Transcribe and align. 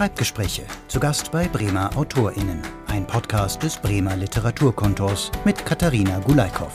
Schreibgespräche. 0.00 0.62
Zu 0.88 0.98
Gast 0.98 1.30
bei 1.30 1.46
Bremer 1.46 1.94
AutorInnen. 1.94 2.62
Ein 2.86 3.06
Podcast 3.06 3.62
des 3.62 3.76
Bremer 3.76 4.16
Literaturkontors 4.16 5.30
mit 5.44 5.66
Katharina 5.66 6.20
Gulaikow. 6.20 6.72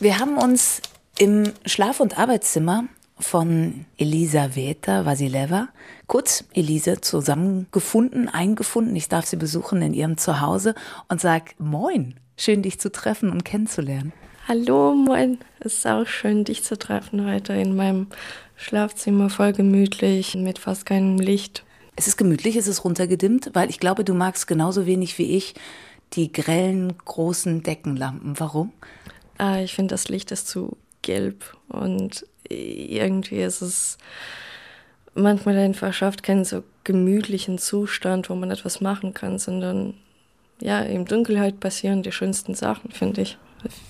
Wir 0.00 0.18
haben 0.18 0.36
uns 0.36 0.82
im 1.16 1.44
Schlaf- 1.64 2.00
und 2.00 2.18
Arbeitszimmer 2.18 2.86
von 3.20 3.84
Elisaveta 3.98 5.06
Vasileva, 5.06 5.68
kurz 6.08 6.42
Elise, 6.54 7.02
zusammengefunden, 7.02 8.28
eingefunden. 8.28 8.96
Ich 8.96 9.08
darf 9.08 9.26
sie 9.26 9.36
besuchen 9.36 9.80
in 9.80 9.94
ihrem 9.94 10.18
Zuhause 10.18 10.74
und 11.06 11.20
sag 11.20 11.54
Moin, 11.60 12.16
schön 12.36 12.62
dich 12.62 12.80
zu 12.80 12.90
treffen 12.90 13.30
und 13.30 13.44
kennenzulernen. 13.44 14.12
Hallo, 14.48 14.94
moin. 14.94 15.38
Es 15.60 15.74
ist 15.74 15.86
auch 15.86 16.06
schön, 16.06 16.42
dich 16.42 16.64
zu 16.64 16.76
treffen 16.76 17.30
heute 17.30 17.52
in 17.52 17.76
meinem 17.76 18.08
Schlafzimmer, 18.60 19.30
voll 19.30 19.54
gemütlich, 19.54 20.34
mit 20.34 20.58
fast 20.58 20.84
keinem 20.84 21.18
Licht. 21.18 21.64
Es 21.96 22.06
ist 22.06 22.18
gemütlich, 22.18 22.56
es 22.56 22.66
ist 22.66 22.84
runtergedimmt, 22.84 23.50
weil 23.54 23.70
ich 23.70 23.80
glaube, 23.80 24.04
du 24.04 24.12
magst 24.12 24.46
genauso 24.46 24.84
wenig 24.84 25.16
wie 25.16 25.34
ich 25.34 25.54
die 26.12 26.30
grellen, 26.30 26.92
großen 27.06 27.62
Deckenlampen. 27.62 28.38
Warum? 28.38 28.72
Ah, 29.38 29.60
ich 29.60 29.74
finde, 29.74 29.94
das 29.94 30.10
Licht 30.10 30.30
ist 30.30 30.46
zu 30.46 30.76
gelb 31.00 31.56
und 31.68 32.26
irgendwie 32.50 33.42
ist 33.42 33.62
es 33.62 33.96
manchmal 35.14 35.56
einfach 35.56 35.94
schafft 35.94 36.22
keinen 36.22 36.44
so 36.44 36.62
gemütlichen 36.84 37.56
Zustand, 37.56 38.28
wo 38.28 38.34
man 38.34 38.50
etwas 38.50 38.82
machen 38.82 39.14
kann, 39.14 39.38
sondern 39.38 39.94
ja, 40.60 40.80
in 40.80 41.06
Dunkelheit 41.06 41.60
passieren 41.60 42.02
die 42.02 42.12
schönsten 42.12 42.54
Sachen, 42.54 42.90
finde 42.90 43.22
ich. 43.22 43.38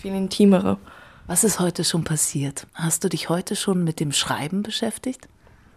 Viel 0.01 0.15
intimere. 0.15 0.79
Was 1.31 1.45
ist 1.45 1.61
heute 1.61 1.85
schon 1.85 2.03
passiert? 2.03 2.67
Hast 2.75 3.05
du 3.05 3.09
dich 3.09 3.29
heute 3.29 3.55
schon 3.55 3.85
mit 3.85 4.01
dem 4.01 4.11
Schreiben 4.11 4.65
beschäftigt? 4.65 5.29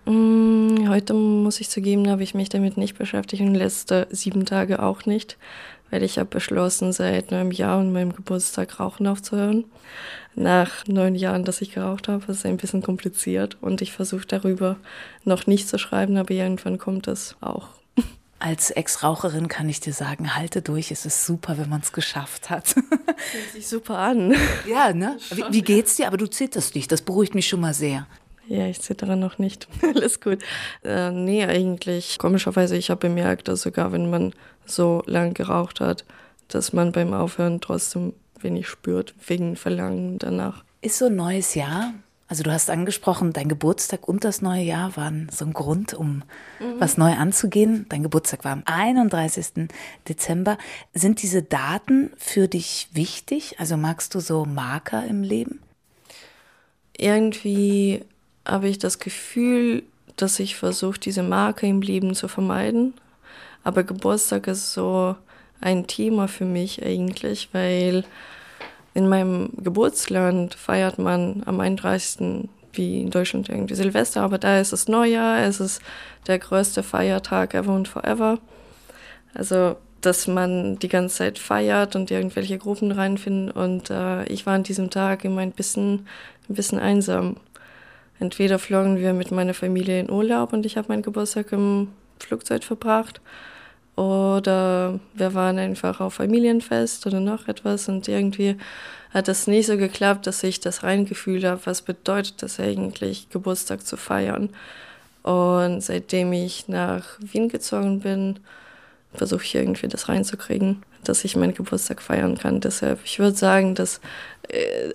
Mm, 0.07 0.89
heute 0.89 1.13
muss 1.13 1.61
ich 1.61 1.69
zugeben, 1.69 2.09
habe 2.09 2.23
ich 2.23 2.33
mich 2.33 2.49
damit 2.49 2.75
nicht 2.75 2.97
beschäftigt 2.97 3.43
und 3.43 3.53
letzte 3.53 4.07
sieben 4.09 4.47
Tage 4.47 4.81
auch 4.81 5.05
nicht, 5.05 5.37
weil 5.91 6.01
ich 6.01 6.17
habe 6.17 6.27
beschlossen, 6.27 6.91
seit 6.91 7.31
einem 7.31 7.51
Jahr 7.51 7.77
und 7.77 7.93
meinem 7.93 8.15
Geburtstag 8.15 8.79
Rauchen 8.79 9.05
aufzuhören. 9.05 9.65
Nach 10.33 10.87
neun 10.87 11.13
Jahren, 11.13 11.45
dass 11.45 11.61
ich 11.61 11.71
geraucht 11.71 12.07
habe, 12.07 12.23
ist 12.31 12.39
es 12.39 12.45
ein 12.47 12.57
bisschen 12.57 12.81
kompliziert 12.81 13.57
und 13.61 13.83
ich 13.83 13.93
versuche 13.93 14.25
darüber 14.25 14.77
noch 15.23 15.45
nicht 15.45 15.69
zu 15.69 15.77
schreiben, 15.77 16.17
aber 16.17 16.31
irgendwann 16.31 16.79
kommt 16.79 17.07
es 17.07 17.35
auch. 17.41 17.69
Als 18.43 18.71
Ex-Raucherin 18.71 19.47
kann 19.47 19.69
ich 19.69 19.79
dir 19.79 19.93
sagen, 19.93 20.35
halte 20.35 20.61
durch, 20.61 20.91
es 20.91 21.05
ist 21.05 21.25
super, 21.25 21.57
wenn 21.57 21.69
man 21.69 21.79
es 21.79 21.93
geschafft 21.93 22.49
hat. 22.49 22.67
Fühlt 23.31 23.51
sich 23.53 23.69
super 23.69 23.97
an. 23.97 24.35
Ja, 24.67 24.91
ne? 24.91 25.17
Wie, 25.31 25.45
wie 25.49 25.61
geht's 25.61 25.95
dir? 25.95 26.07
Aber 26.07 26.17
du 26.17 26.27
zitterst 26.27 26.75
nicht, 26.75 26.91
das 26.91 27.03
beruhigt 27.03 27.35
mich 27.35 27.47
schon 27.47 27.61
mal 27.61 27.73
sehr. 27.73 28.05
Ja, 28.49 28.67
ich 28.67 28.81
zittere 28.81 29.15
noch 29.15 29.37
nicht. 29.37 29.69
Alles 29.95 30.19
gut. 30.19 30.39
Äh, 30.83 31.11
nee, 31.11 31.45
eigentlich, 31.45 32.17
komischerweise, 32.19 32.75
ich 32.75 32.89
habe 32.89 33.07
bemerkt, 33.07 33.47
dass 33.47 33.61
sogar 33.61 33.93
wenn 33.93 34.09
man 34.09 34.33
so 34.65 35.03
lang 35.05 35.33
geraucht 35.33 35.79
hat, 35.79 36.03
dass 36.49 36.73
man 36.73 36.91
beim 36.91 37.13
Aufhören 37.13 37.61
trotzdem 37.61 38.11
wenig 38.41 38.67
spürt, 38.67 39.15
wegen 39.25 39.55
Verlangen 39.55 40.19
danach. 40.19 40.65
Ist 40.81 40.97
so 40.97 41.05
ein 41.05 41.15
neues 41.15 41.55
Jahr 41.55 41.93
also 42.33 42.41
du 42.41 42.51
hast 42.51 42.71
angesprochen, 42.71 43.31
dein 43.31 43.47
Geburtstag 43.47 44.07
und 44.07 44.23
das 44.23 44.41
neue 44.41 44.63
Jahr 44.63 44.97
waren 44.97 45.29
so 45.31 45.45
ein 45.45 45.53
Grund, 45.53 45.93
um 45.93 46.23
mhm. 46.59 46.79
was 46.79 46.97
neu 46.97 47.11
anzugehen. 47.11 47.85
Dein 47.89 48.01
Geburtstag 48.01 48.43
war 48.43 48.53
am 48.53 48.63
31. 48.65 49.69
Dezember. 50.09 50.57
Sind 50.95 51.21
diese 51.21 51.43
Daten 51.43 52.09
für 52.17 52.47
dich 52.47 52.87
wichtig? 52.91 53.59
Also 53.59 53.77
magst 53.77 54.15
du 54.15 54.19
so 54.19 54.45
Marker 54.45 55.05
im 55.05 55.21
Leben? 55.21 55.59
Irgendwie 56.97 58.03
habe 58.47 58.67
ich 58.67 58.79
das 58.79 58.97
Gefühl, 58.97 59.83
dass 60.15 60.39
ich 60.39 60.55
versuche, 60.55 60.99
diese 60.99 61.21
Marke 61.21 61.67
im 61.67 61.83
Leben 61.83 62.15
zu 62.15 62.27
vermeiden. 62.27 62.95
Aber 63.63 63.83
Geburtstag 63.83 64.47
ist 64.47 64.73
so 64.73 65.15
ein 65.61 65.85
Thema 65.85 66.27
für 66.27 66.45
mich 66.45 66.83
eigentlich, 66.83 67.49
weil 67.51 68.03
in 68.93 69.07
meinem 69.07 69.49
Geburtsland 69.57 70.53
feiert 70.55 70.99
man 70.99 71.43
am 71.45 71.59
31. 71.59 72.49
wie 72.73 73.01
in 73.01 73.09
Deutschland 73.09 73.49
irgendwie 73.49 73.75
Silvester, 73.75 74.21
aber 74.21 74.37
da 74.37 74.59
ist 74.59 74.73
es 74.73 74.87
Neujahr, 74.87 75.39
es 75.39 75.59
ist 75.59 75.81
der 76.27 76.39
größte 76.39 76.83
Feiertag 76.83 77.53
ever 77.53 77.73
und 77.73 77.87
forever. 77.87 78.39
Also, 79.33 79.77
dass 80.01 80.27
man 80.27 80.77
die 80.79 80.89
ganze 80.89 81.17
Zeit 81.17 81.39
feiert 81.39 81.95
und 81.95 82.11
irgendwelche 82.11 82.57
Gruppen 82.57 82.91
reinfinden. 82.91 83.49
Und 83.49 83.89
äh, 83.89 84.25
ich 84.25 84.45
war 84.45 84.53
an 84.53 84.63
diesem 84.63 84.89
Tag 84.89 85.23
immer 85.23 85.41
ein 85.41 85.53
bisschen, 85.53 86.07
ein 86.49 86.55
bisschen 86.55 86.79
einsam. 86.79 87.37
Entweder 88.19 88.59
flogen 88.59 88.99
wir 88.99 89.13
mit 89.13 89.31
meiner 89.31 89.53
Familie 89.53 89.99
in 89.99 90.11
Urlaub 90.11 90.53
und 90.53 90.65
ich 90.65 90.77
habe 90.77 90.89
meinen 90.89 91.03
Geburtstag 91.03 91.51
im 91.51 91.89
Flugzeug 92.19 92.63
verbracht 92.63 93.21
oder 93.95 94.99
wir 95.13 95.33
waren 95.33 95.59
einfach 95.59 95.99
auf 95.99 96.15
Familienfest 96.15 97.05
oder 97.05 97.19
noch 97.19 97.47
etwas 97.47 97.87
und 97.89 98.07
irgendwie 98.07 98.57
hat 99.13 99.27
das 99.27 99.45
nicht 99.45 99.67
so 99.67 99.77
geklappt, 99.77 100.25
dass 100.25 100.43
ich 100.43 100.59
das 100.59 100.81
reingefühlt 100.81 101.43
habe, 101.43 101.61
was 101.65 101.83
bedeutet 101.83 102.41
das 102.41 102.59
eigentlich, 102.59 103.29
Geburtstag 103.29 103.85
zu 103.85 103.95
feiern. 103.95 104.49
Und 105.21 105.81
seitdem 105.81 106.33
ich 106.33 106.67
nach 106.67 107.17
Wien 107.19 107.47
gezogen 107.47 107.99
bin, 107.99 108.39
versuche 109.13 109.43
ich 109.43 109.55
irgendwie 109.55 109.87
das 109.87 110.09
reinzukriegen, 110.09 110.81
dass 111.03 111.23
ich 111.23 111.35
meinen 111.35 111.53
Geburtstag 111.53 112.01
feiern 112.01 112.37
kann. 112.37 112.59
Deshalb, 112.59 112.99
ich 113.05 113.19
würde 113.19 113.37
sagen, 113.37 113.75
dass 113.75 114.01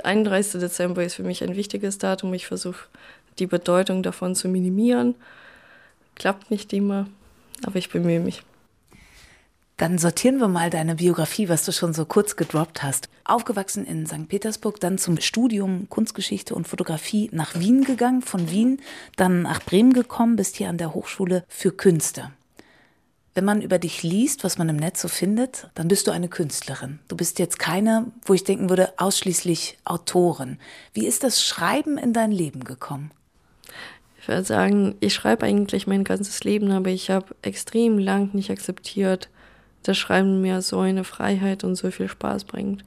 31. 0.03 0.57
Äh, 0.57 0.59
Dezember 0.59 1.05
ist 1.05 1.15
für 1.15 1.23
mich 1.23 1.45
ein 1.45 1.55
wichtiges 1.55 1.99
Datum. 1.99 2.35
Ich 2.35 2.49
versuche 2.49 2.87
die 3.39 3.47
Bedeutung 3.47 4.03
davon 4.03 4.35
zu 4.35 4.49
minimieren. 4.49 5.15
Klappt 6.17 6.51
nicht 6.51 6.73
immer, 6.73 7.07
aber 7.65 7.77
ich 7.77 7.91
bemühe 7.91 8.19
mich. 8.19 8.43
Dann 9.79 9.97
sortieren 9.97 10.41
wir 10.41 10.49
mal 10.49 10.71
deine 10.71 10.97
Biografie, 10.97 11.49
was 11.49 11.65
du 11.65 11.71
schon 11.71 11.95
so 11.95 12.05
kurz 12.05 12.35
gedroppt 12.35 12.83
hast. 12.83 13.09
Aufgewachsen 13.23 13.87
in 13.87 14.07
St. 14.07 14.29
Petersburg, 14.29 14.81
dann 14.81 14.99
zum 14.99 15.21
Studium 15.21 15.89
Kunstgeschichte 15.89 16.53
und 16.57 16.67
Fotografie 16.67 17.31
nach 17.33 17.55
Wien 17.55 17.85
gegangen, 17.85 18.21
von 18.21 18.51
Wien 18.51 18.81
dann 19.15 19.43
nach 19.43 19.63
Bremen 19.63 19.93
gekommen, 19.93 20.35
bist 20.35 20.57
hier 20.57 20.69
an 20.69 20.79
der 20.79 20.95
Hochschule 20.95 21.45
für 21.47 21.71
Künste. 21.71 22.33
Wenn 23.35 23.45
man 23.45 23.63
über 23.63 23.79
dich 23.79 24.03
liest, 24.03 24.43
was 24.43 24.59
man 24.59 24.69
im 24.69 24.75
Netz 24.75 25.01
so 25.01 25.07
findet, 25.07 25.69
dann 25.77 25.87
bist 25.87 26.09
du 26.09 26.11
eine 26.11 26.29
Künstlerin. 26.29 26.99
Du 27.07 27.15
bist 27.15 27.39
jetzt 27.39 27.61
keine, 27.61 28.07
wo 28.27 28.35
ich 28.35 28.43
denken 28.43 28.71
würde, 28.71 28.95
ausschließlich 28.97 29.79
Autorin. 29.85 30.59
Wie 30.93 31.07
ist 31.07 31.23
das 31.23 31.45
Schreiben 31.45 31.99
in 31.99 32.13
dein 32.13 32.33
Leben 32.33 32.65
gekommen? 32.65 33.13
Ich 34.21 34.27
würde 34.27 34.43
sagen, 34.43 34.97
ich 34.99 35.15
schreibe 35.15 35.47
eigentlich 35.47 35.87
mein 35.87 36.03
ganzes 36.03 36.43
Leben, 36.43 36.73
aber 36.73 36.91
ich 36.91 37.11
habe 37.11 37.37
extrem 37.43 37.97
lang 37.97 38.31
nicht 38.33 38.51
akzeptiert, 38.51 39.29
das 39.83 39.97
Schreiben 39.97 40.41
mir 40.41 40.63
so 40.63 40.81
eine 40.81 41.05
Freiheit 41.05 41.65
und 41.65 41.77
so 41.77 41.91
viel 41.91 42.09
Spaß 42.09 42.45
bringt. 42.45 42.85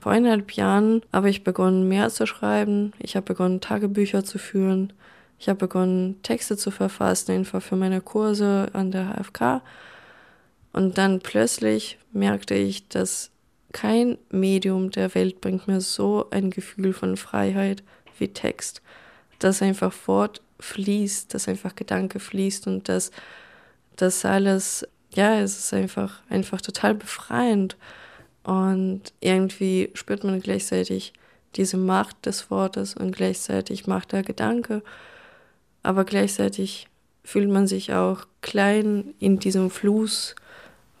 Vor 0.00 0.12
eineinhalb 0.12 0.52
Jahren 0.52 1.02
habe 1.12 1.30
ich 1.30 1.44
begonnen, 1.44 1.88
mehr 1.88 2.08
zu 2.10 2.26
schreiben. 2.26 2.92
Ich 2.98 3.16
habe 3.16 3.26
begonnen, 3.26 3.60
Tagebücher 3.60 4.24
zu 4.24 4.38
führen. 4.38 4.92
Ich 5.38 5.48
habe 5.48 5.58
begonnen, 5.58 6.22
Texte 6.22 6.56
zu 6.56 6.70
verfassen, 6.70 7.32
einfach 7.32 7.62
für 7.62 7.76
meine 7.76 8.00
Kurse 8.00 8.68
an 8.72 8.90
der 8.90 9.14
HFK. 9.14 9.62
Und 10.72 10.98
dann 10.98 11.20
plötzlich 11.20 11.98
merkte 12.12 12.54
ich, 12.54 12.88
dass 12.88 13.30
kein 13.72 14.18
Medium 14.30 14.90
der 14.90 15.14
Welt 15.14 15.40
bringt 15.40 15.68
mir 15.68 15.80
so 15.80 16.26
ein 16.30 16.50
Gefühl 16.50 16.92
von 16.92 17.16
Freiheit 17.16 17.82
wie 18.18 18.28
Text. 18.28 18.82
Dass 19.38 19.62
einfach 19.62 19.94
Wort 20.06 20.40
fließt, 20.60 21.32
dass 21.34 21.48
einfach 21.48 21.74
Gedanke 21.74 22.18
fließt 22.18 22.66
und 22.66 22.88
dass 22.88 23.10
das 23.96 24.24
alles 24.24 24.86
ja, 25.14 25.40
es 25.40 25.58
ist 25.58 25.74
einfach, 25.74 26.20
einfach 26.28 26.60
total 26.60 26.94
befreiend. 26.94 27.76
Und 28.44 29.02
irgendwie 29.20 29.90
spürt 29.94 30.24
man 30.24 30.40
gleichzeitig 30.40 31.12
diese 31.56 31.76
Macht 31.76 32.26
des 32.26 32.50
Wortes 32.50 32.94
und 32.94 33.14
gleichzeitig 33.14 33.86
Macht 33.86 34.12
der 34.12 34.22
Gedanke. 34.22 34.82
Aber 35.82 36.04
gleichzeitig 36.04 36.88
fühlt 37.24 37.50
man 37.50 37.66
sich 37.66 37.92
auch 37.92 38.26
klein 38.40 39.14
in 39.18 39.38
diesem 39.38 39.70
Fluss 39.70 40.34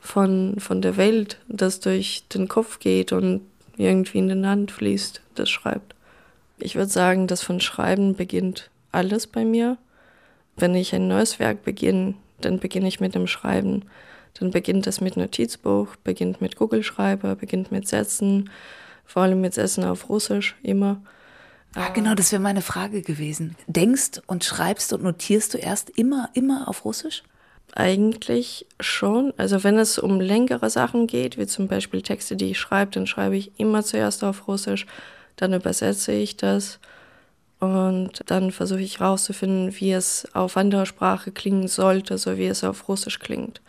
von, 0.00 0.56
von 0.58 0.82
der 0.82 0.96
Welt, 0.96 1.38
das 1.48 1.80
durch 1.80 2.24
den 2.28 2.48
Kopf 2.48 2.78
geht 2.78 3.12
und 3.12 3.42
irgendwie 3.76 4.18
in 4.18 4.28
den 4.28 4.46
Hand 4.46 4.70
fließt, 4.70 5.22
das 5.34 5.48
schreibt. 5.48 5.94
Ich 6.58 6.74
würde 6.74 6.90
sagen, 6.90 7.26
dass 7.26 7.42
von 7.42 7.60
Schreiben 7.60 8.14
beginnt 8.14 8.70
alles 8.90 9.26
bei 9.26 9.44
mir. 9.44 9.78
Wenn 10.56 10.74
ich 10.74 10.94
ein 10.94 11.08
neues 11.08 11.38
Werk 11.38 11.62
beginne, 11.62 12.14
dann 12.40 12.58
beginne 12.58 12.88
ich 12.88 13.00
mit 13.00 13.14
dem 13.14 13.26
Schreiben. 13.26 13.84
Dann 14.34 14.50
beginnt 14.50 14.86
es 14.86 15.00
mit 15.00 15.16
Notizbuch, 15.16 15.96
beginnt 16.04 16.40
mit 16.40 16.56
Kugelschreiber, 16.56 17.34
beginnt 17.34 17.72
mit 17.72 17.88
Sätzen, 17.88 18.50
vor 19.04 19.22
allem 19.22 19.40
mit 19.40 19.54
Sätzen 19.54 19.84
auf 19.84 20.08
Russisch 20.08 20.56
immer. 20.62 21.00
Ah, 21.74 21.88
genau, 21.90 22.14
das 22.14 22.32
wäre 22.32 22.42
meine 22.42 22.62
Frage 22.62 23.02
gewesen. 23.02 23.56
Denkst 23.66 24.20
und 24.26 24.44
schreibst 24.44 24.92
und 24.92 25.02
notierst 25.02 25.54
du 25.54 25.58
erst 25.58 25.90
immer, 25.90 26.30
immer 26.34 26.68
auf 26.68 26.84
Russisch? 26.84 27.22
Eigentlich 27.74 28.66
schon. 28.80 29.34
Also 29.36 29.62
wenn 29.64 29.78
es 29.78 29.98
um 29.98 30.20
längere 30.20 30.70
Sachen 30.70 31.06
geht, 31.06 31.36
wie 31.36 31.46
zum 31.46 31.68
Beispiel 31.68 32.02
Texte, 32.02 32.36
die 32.36 32.52
ich 32.52 32.58
schreibe, 32.58 32.92
dann 32.92 33.06
schreibe 33.06 33.36
ich 33.36 33.52
immer 33.58 33.82
zuerst 33.82 34.24
auf 34.24 34.48
Russisch, 34.48 34.86
dann 35.36 35.52
übersetze 35.52 36.12
ich 36.12 36.36
das 36.36 36.80
Und 37.60 38.22
dann 38.26 38.52
versuche 38.52 38.80
ich 38.80 39.00
herauszufinden, 39.00 39.74
wie 39.80 39.92
es 39.92 40.28
auf 40.32 40.56
anderer 40.56 40.86
Sprache 40.86 41.32
klingen 41.32 41.66
sollte, 41.66 42.16
so 42.16 42.36
wie 42.36 42.46
es 42.46 42.62
auf 42.62 42.88
Russisch 42.88 43.18
klingt. 43.18 43.60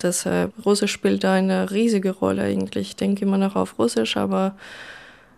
Deshalb, 0.00 0.52
Russisch 0.64 0.92
spielt 0.92 1.24
da 1.24 1.34
eine 1.34 1.70
riesige 1.70 2.12
Rolle 2.12 2.42
eigentlich. 2.42 2.88
Ich 2.88 2.96
denke 2.96 3.26
immer 3.26 3.36
noch 3.36 3.56
auf 3.56 3.78
Russisch, 3.78 4.16
aber 4.16 4.56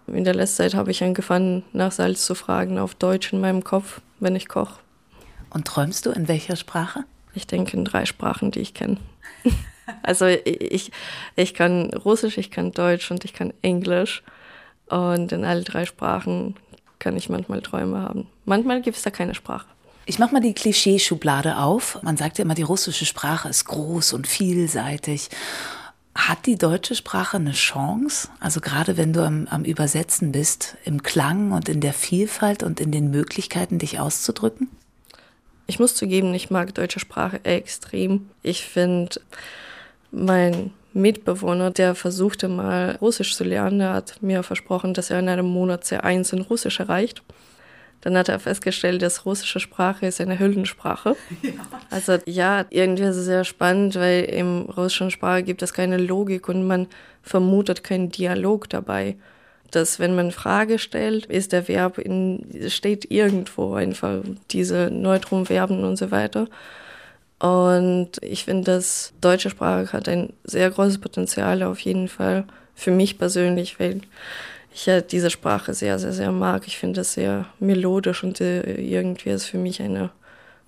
in 0.06 0.22
der 0.22 0.34
letzten 0.34 0.58
Zeit 0.58 0.74
habe 0.74 0.92
ich 0.92 1.02
angefangen, 1.02 1.64
nach 1.72 1.90
Salz 1.90 2.24
zu 2.24 2.34
fragen 2.36 2.78
auf 2.78 2.94
Deutsch 2.94 3.32
in 3.32 3.40
meinem 3.40 3.64
Kopf, 3.64 4.00
wenn 4.20 4.36
ich 4.36 4.48
koche. 4.48 4.78
Und 5.50 5.66
träumst 5.66 6.06
du 6.06 6.10
in 6.10 6.28
welcher 6.28 6.56
Sprache? 6.56 7.04
Ich 7.34 7.46
denke 7.46 7.76
in 7.76 7.84
drei 7.84 8.04
Sprachen, 8.04 8.52
die 8.52 8.60
ich 8.60 8.74
kenne. 8.74 8.98
also 10.02 10.26
ich, 10.26 10.92
ich 11.34 11.54
kann 11.54 11.90
Russisch, 11.90 12.38
ich 12.38 12.50
kann 12.50 12.72
Deutsch 12.72 13.10
und 13.10 13.24
ich 13.24 13.32
kann 13.32 13.52
Englisch. 13.62 14.22
Und 14.88 15.32
in 15.32 15.44
alle 15.44 15.62
drei 15.62 15.86
Sprachen 15.86 16.54
kann 17.02 17.16
ich 17.16 17.28
manchmal 17.28 17.60
Träume 17.62 17.98
haben. 17.98 18.28
Manchmal 18.44 18.80
gibt 18.80 18.96
es 18.96 19.02
da 19.02 19.10
keine 19.10 19.34
Sprache. 19.34 19.66
Ich 20.06 20.20
mache 20.20 20.32
mal 20.32 20.40
die 20.40 20.54
Klischeeschublade 20.54 21.58
auf. 21.58 21.98
Man 22.02 22.16
sagt 22.16 22.38
ja 22.38 22.44
immer, 22.44 22.54
die 22.54 22.62
russische 22.62 23.06
Sprache 23.06 23.48
ist 23.48 23.64
groß 23.64 24.12
und 24.12 24.28
vielseitig. 24.28 25.28
Hat 26.14 26.46
die 26.46 26.56
deutsche 26.56 26.94
Sprache 26.94 27.38
eine 27.38 27.52
Chance? 27.52 28.28
Also 28.38 28.60
gerade 28.60 28.96
wenn 28.96 29.12
du 29.12 29.24
am, 29.24 29.48
am 29.50 29.64
Übersetzen 29.64 30.30
bist, 30.30 30.76
im 30.84 31.02
Klang 31.02 31.50
und 31.50 31.68
in 31.68 31.80
der 31.80 31.92
Vielfalt 31.92 32.62
und 32.62 32.78
in 32.80 32.92
den 32.92 33.10
Möglichkeiten, 33.10 33.80
dich 33.80 33.98
auszudrücken? 33.98 34.68
Ich 35.66 35.80
muss 35.80 35.96
zugeben, 35.96 36.32
ich 36.34 36.50
mag 36.50 36.72
deutsche 36.74 37.00
Sprache 37.00 37.44
extrem. 37.44 38.28
Ich 38.42 38.64
finde, 38.64 39.20
mein 40.12 40.72
Mitbewohner, 40.94 41.70
der 41.70 41.94
versuchte 41.94 42.48
mal 42.48 42.98
Russisch 43.00 43.36
zu 43.36 43.44
lernen, 43.44 43.78
der 43.78 43.94
hat 43.94 44.22
mir 44.22 44.42
versprochen, 44.42 44.94
dass 44.94 45.10
er 45.10 45.18
in 45.18 45.28
einem 45.28 45.46
Monat 45.46 45.84
C1 45.84 46.32
in 46.32 46.42
Russisch 46.42 46.80
erreicht. 46.80 47.22
Dann 48.02 48.16
hat 48.16 48.28
er 48.28 48.40
festgestellt, 48.40 49.00
dass 49.00 49.24
russische 49.24 49.60
Sprache 49.60 50.06
ist 50.06 50.20
eine 50.20 50.38
Hüllensprache. 50.38 51.16
Ja. 51.42 51.52
Also 51.90 52.18
ja, 52.26 52.64
irgendwie 52.70 53.04
ist 53.04 53.16
es 53.16 53.26
sehr 53.26 53.44
spannend, 53.44 53.94
weil 53.94 54.24
im 54.24 54.62
russischen 54.62 55.10
Sprache 55.10 55.42
gibt 55.42 55.62
es 55.62 55.72
keine 55.72 55.98
Logik 55.98 56.48
und 56.48 56.66
man 56.66 56.88
vermutet 57.22 57.84
keinen 57.84 58.10
Dialog 58.10 58.68
dabei. 58.68 59.16
Dass 59.70 60.00
wenn 60.00 60.16
man 60.16 60.32
Frage 60.32 60.78
stellt, 60.78 61.26
ist 61.26 61.52
der 61.52 61.68
Verb 61.68 61.98
in, 61.98 62.44
steht 62.68 63.10
irgendwo 63.10 63.74
einfach 63.74 64.18
diese 64.50 64.90
Neutronverben 64.90 65.84
und 65.84 65.96
so 65.96 66.10
weiter. 66.10 66.48
Und 67.42 68.22
ich 68.22 68.44
finde, 68.44 68.62
dass 68.62 69.14
deutsche 69.20 69.50
Sprache 69.50 69.92
hat 69.92 70.08
ein 70.08 70.32
sehr 70.44 70.70
großes 70.70 70.98
Potenzial 70.98 71.64
auf 71.64 71.80
jeden 71.80 72.06
Fall 72.06 72.44
für 72.76 72.92
mich 72.92 73.18
persönlich, 73.18 73.80
weil 73.80 74.00
ich 74.72 74.86
ja 74.86 75.00
diese 75.00 75.28
Sprache 75.28 75.74
sehr, 75.74 75.98
sehr, 75.98 76.12
sehr 76.12 76.30
mag. 76.30 76.68
Ich 76.68 76.78
finde 76.78 77.00
es 77.00 77.14
sehr 77.14 77.46
melodisch 77.58 78.22
und 78.22 78.40
äh, 78.40 78.80
irgendwie 78.80 79.30
ist 79.30 79.46
für 79.46 79.58
mich 79.58 79.82
eine 79.82 80.10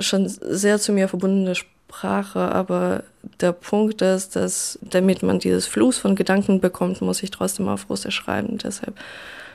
schon 0.00 0.28
sehr 0.28 0.80
zu 0.80 0.90
mir 0.90 1.06
verbundene 1.06 1.54
Sprache. 1.54 2.40
Aber 2.40 3.04
der 3.40 3.52
Punkt 3.52 4.02
ist, 4.02 4.34
dass 4.34 4.76
damit 4.82 5.22
man 5.22 5.38
dieses 5.38 5.68
Fluss 5.68 5.98
von 5.98 6.16
Gedanken 6.16 6.58
bekommt, 6.58 7.00
muss 7.00 7.22
ich 7.22 7.30
trotzdem 7.30 7.68
auf 7.68 7.88
Russisch 7.88 8.16
schreiben. 8.16 8.58
Deshalb 8.58 8.98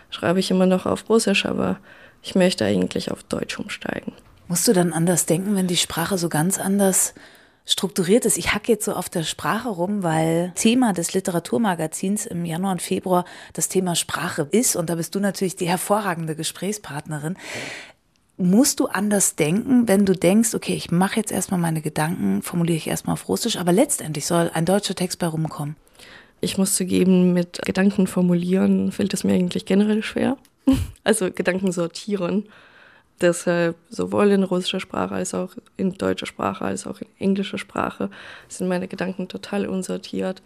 schreibe 0.10 0.40
ich 0.40 0.52
immer 0.52 0.68
noch 0.68 0.86
auf 0.86 1.10
Russisch, 1.10 1.46
aber 1.46 1.80
ich 2.24 2.34
möchte 2.36 2.64
eigentlich 2.64 3.12
auf 3.12 3.24
Deutsch 3.24 3.60
umsteigen. 3.60 4.14
Musst 4.50 4.68
du 4.68 4.74
dann 4.74 4.94
anders 4.94 5.28
denken, 5.28 5.56
wenn 5.56 5.68
die 5.68 5.78
Sprache 5.78 6.18
so 6.18 6.28
ganz 6.28 6.58
anders 6.58 7.14
strukturiert 7.68 8.26
ist? 8.26 8.36
Ich 8.36 8.52
hacke 8.52 8.72
jetzt 8.72 8.84
so 8.84 8.94
auf 8.94 9.08
der 9.08 9.22
Sprache 9.22 9.70
rum, 9.70 10.02
weil 10.02 10.54
Thema 10.56 10.92
des 10.92 11.14
Literaturmagazins 11.14 12.26
im 12.26 12.46
Januar 12.46 12.72
und 12.72 12.82
Februar 12.82 13.26
das 13.54 13.70
Thema 13.70 13.94
Sprache 13.94 14.48
ist. 14.50 14.76
Und 14.76 14.90
da 14.90 14.96
bist 14.96 15.14
du 15.14 15.20
natürlich 15.20 15.56
die 15.56 15.68
hervorragende 15.68 16.36
Gesprächspartnerin. 16.36 17.38
Musst 18.38 18.80
du 18.80 18.88
anders 18.88 19.36
denken, 19.36 19.88
wenn 19.88 20.08
du 20.08 20.14
denkst, 20.16 20.56
okay, 20.56 20.74
ich 20.74 20.90
mache 20.90 21.18
jetzt 21.18 21.32
erstmal 21.32 21.60
meine 21.60 21.82
Gedanken, 21.82 22.42
formuliere 22.42 22.78
ich 22.78 22.88
erstmal 22.88 23.14
auf 23.14 23.30
Russisch, 23.30 23.56
aber 23.56 23.72
letztendlich 23.72 24.26
soll 24.26 24.50
ein 24.52 24.66
deutscher 24.66 24.96
Text 24.96 25.20
bei 25.20 25.28
rumkommen? 25.28 25.76
Ich 26.42 26.58
muss 26.58 26.74
zugeben, 26.74 27.34
mit 27.34 27.62
Gedanken 27.64 28.08
formulieren 28.08 28.92
fällt 28.92 29.14
es 29.14 29.24
mir 29.24 29.36
eigentlich 29.36 29.66
generell 29.66 30.02
schwer. 30.02 30.38
Also 31.04 31.32
Gedanken 31.32 31.72
sortieren. 31.72 32.46
Deshalb 33.22 33.76
sowohl 33.90 34.32
in 34.32 34.44
russischer 34.44 34.80
Sprache 34.80 35.16
als 35.16 35.34
auch 35.34 35.52
in 35.76 35.94
deutscher 35.94 36.26
Sprache 36.26 36.64
als 36.64 36.88
auch 36.88 37.02
in 37.02 37.08
englischer 37.20 37.58
Sprache 37.58 38.10
sind 38.48 38.68
meine 38.70 38.88
Gedanken 38.88 39.28
total 39.28 39.68
unsortiert. 39.68 40.42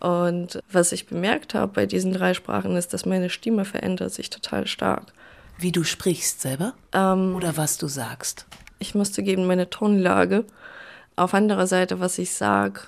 Und 0.00 0.60
was 0.70 0.92
ich 0.92 1.06
bemerkt 1.06 1.54
habe 1.54 1.72
bei 1.72 1.86
diesen 1.86 2.12
drei 2.12 2.34
Sprachen 2.34 2.76
ist, 2.76 2.92
dass 2.92 3.06
meine 3.06 3.30
Stimme 3.30 3.64
verändert 3.64 4.12
sich 4.12 4.30
total 4.30 4.66
stark. 4.66 5.12
Wie 5.58 5.72
du 5.72 5.82
sprichst 5.82 6.40
selber? 6.40 6.74
Ähm, 6.92 7.34
Oder 7.34 7.56
was 7.56 7.78
du 7.78 7.88
sagst? 7.88 8.46
Ich 8.78 8.94
muss 8.94 9.12
zugeben, 9.12 9.46
meine 9.46 9.70
Tonlage. 9.70 10.44
Auf 11.16 11.34
anderer 11.34 11.66
Seite, 11.66 11.98
was 11.98 12.18
ich 12.18 12.32
sage, 12.32 12.80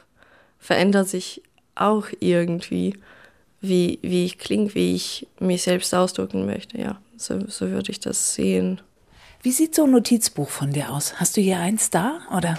verändert 0.60 1.08
sich 1.08 1.42
auch 1.74 2.06
irgendwie, 2.20 2.96
wie, 3.60 3.98
wie 4.02 4.24
ich 4.24 4.38
klinge, 4.38 4.72
wie 4.74 4.94
ich 4.94 5.26
mich 5.40 5.62
selbst 5.62 5.92
ausdrücken 5.94 6.46
möchte. 6.46 6.78
Ja, 6.78 7.00
so, 7.16 7.40
so 7.48 7.68
würde 7.70 7.90
ich 7.90 7.98
das 7.98 8.34
sehen. 8.34 8.80
Wie 9.42 9.52
sieht 9.52 9.74
so 9.74 9.84
ein 9.84 9.90
Notizbuch 9.92 10.50
von 10.50 10.70
dir 10.70 10.90
aus? 10.92 11.14
Hast 11.16 11.34
du 11.36 11.40
hier 11.40 11.58
eins 11.58 11.88
da 11.88 12.20
oder? 12.36 12.58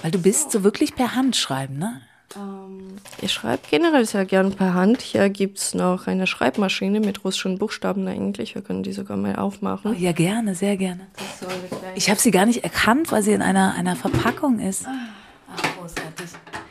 Weil 0.00 0.10
du 0.10 0.18
bist 0.18 0.50
so 0.50 0.64
wirklich 0.64 0.94
per 0.94 1.14
Hand 1.14 1.36
schreiben, 1.36 1.76
ne? 1.78 2.00
Ähm, 2.34 2.96
ich 3.20 3.30
schreibe 3.30 3.62
generell 3.70 4.06
sehr 4.06 4.24
gern 4.24 4.54
per 4.54 4.72
Hand. 4.72 5.02
Hier 5.02 5.28
gibt 5.28 5.58
es 5.58 5.74
noch 5.74 6.06
eine 6.06 6.26
Schreibmaschine 6.26 7.00
mit 7.00 7.24
russischen 7.24 7.58
Buchstaben 7.58 8.08
eigentlich. 8.08 8.54
Wir 8.54 8.62
können 8.62 8.82
die 8.82 8.94
sogar 8.94 9.18
mal 9.18 9.36
aufmachen. 9.36 9.90
Oh, 9.90 9.94
ja, 9.94 10.12
gerne, 10.12 10.54
sehr 10.54 10.78
gerne. 10.78 11.08
Ich 11.94 12.08
habe 12.08 12.18
sie 12.18 12.30
gar 12.30 12.46
nicht 12.46 12.64
erkannt, 12.64 13.12
weil 13.12 13.22
sie 13.22 13.32
in 13.32 13.42
einer, 13.42 13.74
einer 13.74 13.96
Verpackung 13.96 14.60
ist. 14.60 14.86
Ach, 14.86 15.62
großartig. 15.78 16.30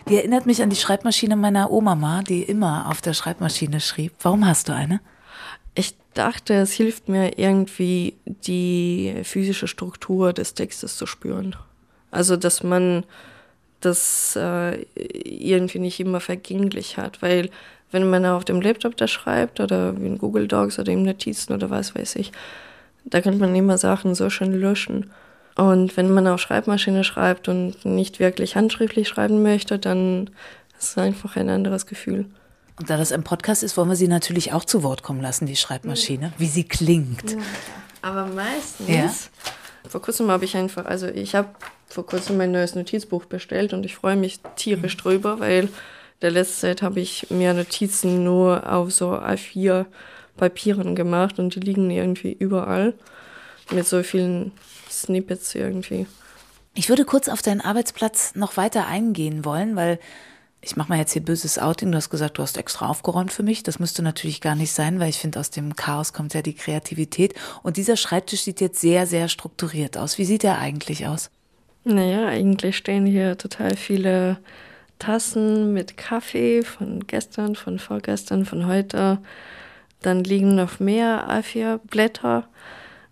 Die 0.09 0.15
erinnert 0.15 0.47
mich 0.47 0.63
an 0.63 0.71
die 0.71 0.75
Schreibmaschine 0.75 1.35
meiner 1.35 1.69
Oma, 1.69 2.23
die 2.23 2.41
immer 2.41 2.89
auf 2.89 3.01
der 3.01 3.13
Schreibmaschine 3.13 3.81
schrieb. 3.81 4.13
Warum 4.21 4.47
hast 4.47 4.67
du 4.67 4.73
eine? 4.73 4.99
Ich 5.75 5.95
dachte, 6.13 6.53
es 6.55 6.73
hilft 6.73 7.09
mir 7.09 7.37
irgendwie, 7.37 8.15
die 8.25 9.15
physische 9.23 9.67
Struktur 9.67 10.33
des 10.33 10.53
Textes 10.53 10.97
zu 10.97 11.05
spüren. 11.05 11.55
Also, 12.11 12.37
dass 12.37 12.63
man 12.63 13.05
das 13.81 14.35
äh, 14.35 14.85
irgendwie 14.95 15.79
nicht 15.79 15.99
immer 15.99 16.19
vergänglich 16.19 16.97
hat, 16.97 17.21
weil 17.21 17.49
wenn 17.91 18.09
man 18.09 18.25
auf 18.25 18.45
dem 18.45 18.61
Laptop 18.61 18.97
da 18.97 19.07
schreibt 19.07 19.59
oder 19.59 19.89
in 19.89 20.17
Google 20.17 20.47
Docs 20.47 20.79
oder 20.79 20.91
in 20.91 21.03
Notizen 21.03 21.53
oder 21.53 21.69
was 21.69 21.95
weiß 21.95 22.15
ich, 22.15 22.31
da 23.05 23.21
kann 23.21 23.37
man 23.37 23.55
immer 23.55 23.77
Sachen 23.77 24.15
so 24.15 24.29
schön 24.29 24.53
löschen. 24.53 25.11
Und 25.55 25.95
wenn 25.97 26.11
man 26.11 26.27
auf 26.27 26.42
Schreibmaschine 26.42 27.03
schreibt 27.03 27.47
und 27.47 27.85
nicht 27.85 28.19
wirklich 28.19 28.56
handschriftlich 28.56 29.07
schreiben 29.07 29.44
möchte, 29.44 29.77
dann 29.77 30.31
ist 30.80 30.92
es 30.92 30.97
einfach 30.97 31.35
ein 31.35 31.49
anderes 31.49 31.85
Gefühl. 31.85 32.25
Und 32.77 32.89
da 32.89 32.97
das 32.97 33.11
ein 33.11 33.23
Podcast 33.23 33.63
ist, 33.63 33.77
wollen 33.77 33.89
wir 33.89 33.95
sie 33.95 34.07
natürlich 34.07 34.51
auch 34.53 34.65
zu 34.65 34.83
Wort 34.83 35.03
kommen 35.03 35.21
lassen, 35.21 35.45
die 35.45 35.56
Schreibmaschine, 35.56 36.33
wie 36.37 36.47
sie 36.47 36.63
klingt. 36.63 37.37
Aber 38.01 38.25
meistens. 38.25 38.89
Ja? 38.89 39.11
Vor 39.89 40.01
kurzem 40.01 40.31
habe 40.31 40.45
ich 40.45 40.56
einfach, 40.57 40.85
also 40.85 41.07
ich 41.07 41.35
habe 41.35 41.49
vor 41.87 42.06
kurzem 42.06 42.37
mein 42.37 42.51
neues 42.51 42.73
Notizbuch 42.73 43.25
bestellt 43.25 43.73
und 43.73 43.85
ich 43.85 43.95
freue 43.95 44.15
mich 44.15 44.39
tierisch 44.56 44.97
mhm. 44.97 45.01
drüber, 45.01 45.39
weil 45.39 45.69
der 46.21 46.31
letzte 46.31 46.61
Zeit 46.61 46.81
habe 46.81 46.99
ich 46.99 47.30
mir 47.30 47.53
Notizen 47.53 48.23
nur 48.23 48.71
auf 48.71 48.92
so 48.92 49.11
A4 49.11 49.85
Papieren 50.37 50.95
gemacht 50.95 51.37
und 51.37 51.53
die 51.53 51.59
liegen 51.59 51.92
irgendwie 51.92 52.31
überall 52.31 52.95
mit 53.71 53.87
so 53.87 54.01
vielen 54.01 54.51
Snippets 54.89 55.53
irgendwie. 55.53 56.07
Ich 56.73 56.89
würde 56.89 57.06
kurz 57.06 57.30
auf 57.30 57.44
deinen 57.44 57.61
Arbeitsplatz 57.61 58.33
noch 58.35 58.57
weiter 58.57 58.87
eingehen 58.87 59.45
wollen, 59.45 59.75
weil 59.75 59.99
ich 60.63 60.77
mache 60.77 60.89
mal 60.89 60.97
jetzt 60.97 61.11
hier 61.11 61.23
böses 61.23 61.59
Outing. 61.59 61.91
Du 61.91 61.97
hast 61.97 62.09
gesagt, 62.09 62.37
du 62.37 62.41
hast 62.41 62.57
extra 62.57 62.87
aufgeräumt 62.87 63.33
für 63.33 63.43
mich. 63.43 63.63
Das 63.63 63.79
müsste 63.79 64.01
natürlich 64.01 64.39
gar 64.39 64.55
nicht 64.55 64.71
sein, 64.71 64.99
weil 64.99 65.09
ich 65.09 65.19
finde, 65.19 65.39
aus 65.39 65.49
dem 65.49 65.75
Chaos 65.75 66.13
kommt 66.13 66.33
ja 66.33 66.41
die 66.41 66.53
Kreativität. 66.53 67.33
Und 67.63 67.75
dieser 67.75 67.97
Schreibtisch 67.97 68.43
sieht 68.43 68.61
jetzt 68.61 68.79
sehr, 68.79 69.05
sehr 69.05 69.27
strukturiert 69.27 69.97
aus. 69.97 70.17
Wie 70.17 70.25
sieht 70.25 70.45
er 70.45 70.59
eigentlich 70.59 71.05
aus? 71.05 71.29
Naja, 71.83 72.27
eigentlich 72.27 72.77
stehen 72.77 73.05
hier 73.05 73.37
total 73.37 73.75
viele 73.75 74.37
Tassen 74.99 75.73
mit 75.73 75.97
Kaffee 75.97 76.63
von 76.63 77.05
gestern, 77.07 77.55
von 77.55 77.77
vorgestern, 77.77 78.45
von 78.45 78.65
heute. 78.65 79.19
Dann 80.01 80.23
liegen 80.23 80.55
noch 80.55 80.79
mehr 80.79 81.29
A4-Blätter, 81.29 82.47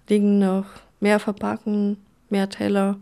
liegen 0.07 0.39
noch 0.39 0.65
mehr 1.01 1.19
Verpacken, 1.19 1.97
mehr 2.29 2.47
Teller. 2.49 2.97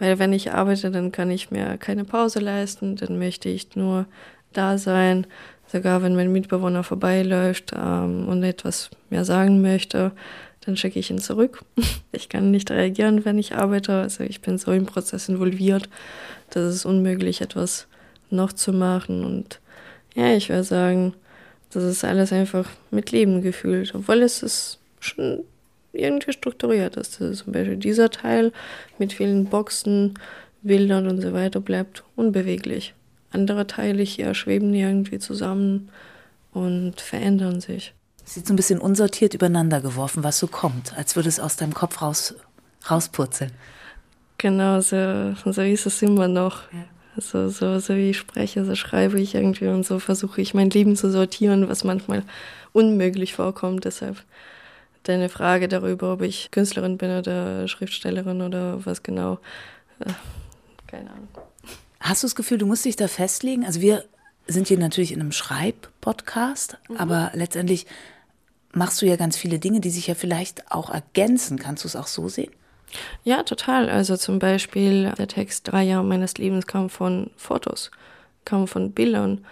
Weil 0.00 0.18
wenn 0.18 0.32
ich 0.32 0.52
arbeite, 0.52 0.90
dann 0.90 1.12
kann 1.12 1.30
ich 1.30 1.52
mir 1.52 1.76
keine 1.76 2.04
Pause 2.04 2.40
leisten, 2.40 2.96
dann 2.96 3.18
möchte 3.18 3.48
ich 3.48 3.76
nur 3.76 4.06
da 4.52 4.78
sein. 4.78 5.26
Sogar 5.68 6.02
wenn 6.02 6.16
mein 6.16 6.32
Mitbewohner 6.32 6.82
vorbeiläuft 6.82 7.72
ähm, 7.76 8.26
und 8.26 8.42
etwas 8.42 8.90
mehr 9.10 9.24
sagen 9.24 9.62
möchte, 9.62 10.10
dann 10.64 10.76
schicke 10.76 10.98
ich 10.98 11.10
ihn 11.10 11.20
zurück. 11.20 11.64
Ich 12.12 12.28
kann 12.28 12.50
nicht 12.50 12.72
reagieren, 12.72 13.24
wenn 13.24 13.38
ich 13.38 13.54
arbeite. 13.54 13.92
Also 13.92 14.24
ich 14.24 14.40
bin 14.40 14.58
so 14.58 14.72
im 14.72 14.84
Prozess 14.84 15.28
involviert, 15.28 15.88
dass 16.50 16.64
es 16.64 16.84
unmöglich 16.84 17.40
etwas 17.40 17.86
noch 18.30 18.52
zu 18.52 18.72
machen. 18.72 19.24
Und 19.24 19.60
ja, 20.16 20.34
ich 20.34 20.48
würde 20.48 20.64
sagen, 20.64 21.14
das 21.70 21.84
ist 21.84 22.04
alles 22.04 22.32
einfach 22.32 22.68
mit 22.90 23.12
Leben 23.12 23.42
gefühlt. 23.42 23.94
Obwohl 23.94 24.22
es 24.22 24.42
ist 24.42 24.80
schon 24.98 25.44
irgendwie 25.92 26.32
strukturiert 26.32 26.96
ist. 26.96 27.20
Also 27.20 27.44
zum 27.44 27.52
Beispiel 27.52 27.76
dieser 27.76 28.10
Teil 28.10 28.52
mit 28.98 29.12
vielen 29.12 29.46
Boxen, 29.46 30.14
Bildern 30.62 31.08
und 31.08 31.20
so 31.20 31.32
weiter 31.32 31.60
bleibt 31.60 32.04
unbeweglich. 32.16 32.94
Andere 33.32 33.66
Teile 33.66 34.02
hier 34.02 34.34
schweben 34.34 34.74
irgendwie 34.74 35.18
zusammen 35.18 35.88
und 36.52 37.00
verändern 37.00 37.60
sich. 37.60 37.94
Sieht 38.24 38.46
so 38.46 38.52
ein 38.52 38.56
bisschen 38.56 38.80
unsortiert 38.80 39.34
übereinander 39.34 39.80
geworfen, 39.80 40.22
was 40.22 40.38
so 40.38 40.46
kommt, 40.46 40.96
als 40.96 41.16
würde 41.16 41.28
es 41.28 41.40
aus 41.40 41.56
deinem 41.56 41.74
Kopf 41.74 42.02
raus, 42.02 42.34
rauspurzeln. 42.90 43.52
Genau, 44.38 44.80
so, 44.80 45.34
so 45.46 45.62
ist 45.62 45.86
es 45.86 46.02
immer 46.02 46.28
noch. 46.28 46.62
Ja. 46.72 46.84
So, 47.16 47.48
so, 47.48 47.78
so 47.80 47.96
wie 47.96 48.10
ich 48.10 48.18
spreche, 48.18 48.64
so 48.64 48.74
schreibe 48.74 49.20
ich 49.20 49.34
irgendwie 49.34 49.66
und 49.66 49.84
so 49.84 49.98
versuche 49.98 50.40
ich 50.40 50.54
mein 50.54 50.70
Leben 50.70 50.96
zu 50.96 51.10
sortieren, 51.10 51.68
was 51.68 51.84
manchmal 51.84 52.22
unmöglich 52.72 53.34
vorkommt. 53.34 53.84
Deshalb 53.84 54.22
deine 55.04 55.28
Frage 55.28 55.68
darüber, 55.68 56.12
ob 56.12 56.22
ich 56.22 56.50
Künstlerin 56.50 56.98
bin 56.98 57.16
oder 57.16 57.68
Schriftstellerin 57.68 58.42
oder 58.42 58.84
was 58.84 59.02
genau. 59.02 59.38
Äh, 60.00 60.12
keine 60.86 61.10
Ahnung. 61.10 61.28
Hast 62.00 62.22
du 62.22 62.26
das 62.26 62.34
Gefühl, 62.34 62.58
du 62.58 62.66
musst 62.66 62.84
dich 62.84 62.96
da 62.96 63.08
festlegen? 63.08 63.64
Also 63.64 63.80
wir 63.80 64.04
sind 64.46 64.68
hier 64.68 64.78
natürlich 64.78 65.12
in 65.12 65.20
einem 65.20 65.32
Schreib-Podcast, 65.32 66.78
mhm. 66.88 66.96
aber 66.96 67.30
letztendlich 67.34 67.86
machst 68.72 69.02
du 69.02 69.06
ja 69.06 69.16
ganz 69.16 69.36
viele 69.36 69.58
Dinge, 69.58 69.80
die 69.80 69.90
sich 69.90 70.06
ja 70.06 70.14
vielleicht 70.14 70.70
auch 70.72 70.90
ergänzen. 70.90 71.58
Kannst 71.58 71.84
du 71.84 71.88
es 71.88 71.96
auch 71.96 72.06
so 72.06 72.28
sehen? 72.28 72.52
Ja, 73.22 73.42
total. 73.42 73.88
Also 73.88 74.16
zum 74.16 74.38
Beispiel 74.38 75.12
der 75.16 75.28
Text 75.28 75.70
Drei 75.70 75.84
Jahre 75.84 76.04
meines 76.04 76.38
Lebens 76.38 76.66
kam 76.66 76.90
von 76.90 77.30
Fotos, 77.36 77.90
kam 78.44 78.66
von 78.66 78.92
Bildern, 78.92 79.44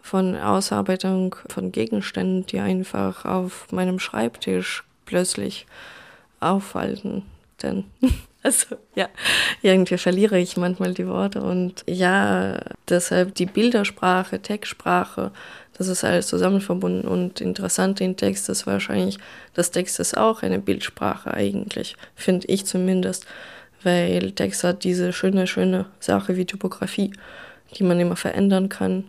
von 0.00 0.36
Ausarbeitung 0.36 1.34
von 1.48 1.72
Gegenständen, 1.72 2.46
die 2.46 2.60
einfach 2.60 3.24
auf 3.24 3.72
meinem 3.72 3.98
Schreibtisch 3.98 4.84
plötzlich 5.04 5.66
auffallen. 6.40 7.22
Denn 7.62 7.84
Also 8.44 8.76
ja, 8.94 9.08
irgendwie 9.62 9.96
verliere 9.96 10.38
ich 10.38 10.58
manchmal 10.58 10.92
die 10.92 11.08
Worte 11.08 11.40
und 11.40 11.82
ja, 11.88 12.60
deshalb 12.90 13.34
die 13.34 13.46
Bildersprache, 13.46 14.38
Textsprache, 14.38 15.30
das 15.78 15.88
ist 15.88 16.04
alles 16.04 16.26
zusammen 16.26 16.60
verbunden 16.60 17.08
und 17.08 17.40
interessant 17.40 18.02
in 18.02 18.18
Text 18.18 18.50
ist 18.50 18.66
wahrscheinlich, 18.66 19.16
das 19.54 19.70
Text 19.70 19.98
ist 19.98 20.18
auch 20.18 20.42
eine 20.42 20.58
Bildsprache 20.58 21.32
eigentlich, 21.32 21.96
finde 22.16 22.46
ich 22.48 22.66
zumindest, 22.66 23.24
weil 23.82 24.32
Text 24.32 24.62
hat 24.62 24.84
diese 24.84 25.14
schöne, 25.14 25.46
schöne 25.46 25.86
Sache 25.98 26.36
wie 26.36 26.44
Typografie, 26.44 27.14
die 27.78 27.82
man 27.82 27.98
immer 27.98 28.16
verändern 28.16 28.68
kann, 28.68 29.04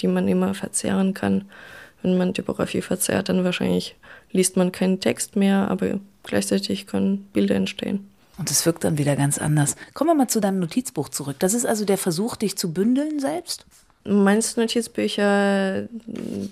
die 0.00 0.08
man 0.08 0.26
immer 0.28 0.54
verzehren 0.54 1.12
kann. 1.12 1.44
Wenn 2.00 2.16
man 2.16 2.32
Typografie 2.32 2.80
verzerrt, 2.80 3.28
dann 3.28 3.44
wahrscheinlich 3.44 3.96
liest 4.30 4.56
man 4.56 4.72
keinen 4.72 5.00
Text 5.00 5.36
mehr, 5.36 5.70
aber 5.70 6.00
gleichzeitig 6.22 6.86
können 6.86 7.28
Bilder 7.32 7.54
entstehen. 7.54 8.08
Und 8.38 8.50
es 8.50 8.64
wirkt 8.64 8.84
dann 8.84 8.98
wieder 8.98 9.16
ganz 9.16 9.38
anders. 9.38 9.74
Kommen 9.94 10.10
wir 10.10 10.14
mal 10.14 10.28
zu 10.28 10.40
deinem 10.40 10.60
Notizbuch 10.60 11.08
zurück. 11.08 11.36
Das 11.40 11.54
ist 11.54 11.66
also 11.66 11.84
der 11.84 11.98
Versuch, 11.98 12.36
dich 12.36 12.56
zu 12.56 12.72
bündeln 12.72 13.18
selbst? 13.18 13.66
Meinst 14.04 14.56
du 14.56 14.60
Notizbücher 14.60 15.88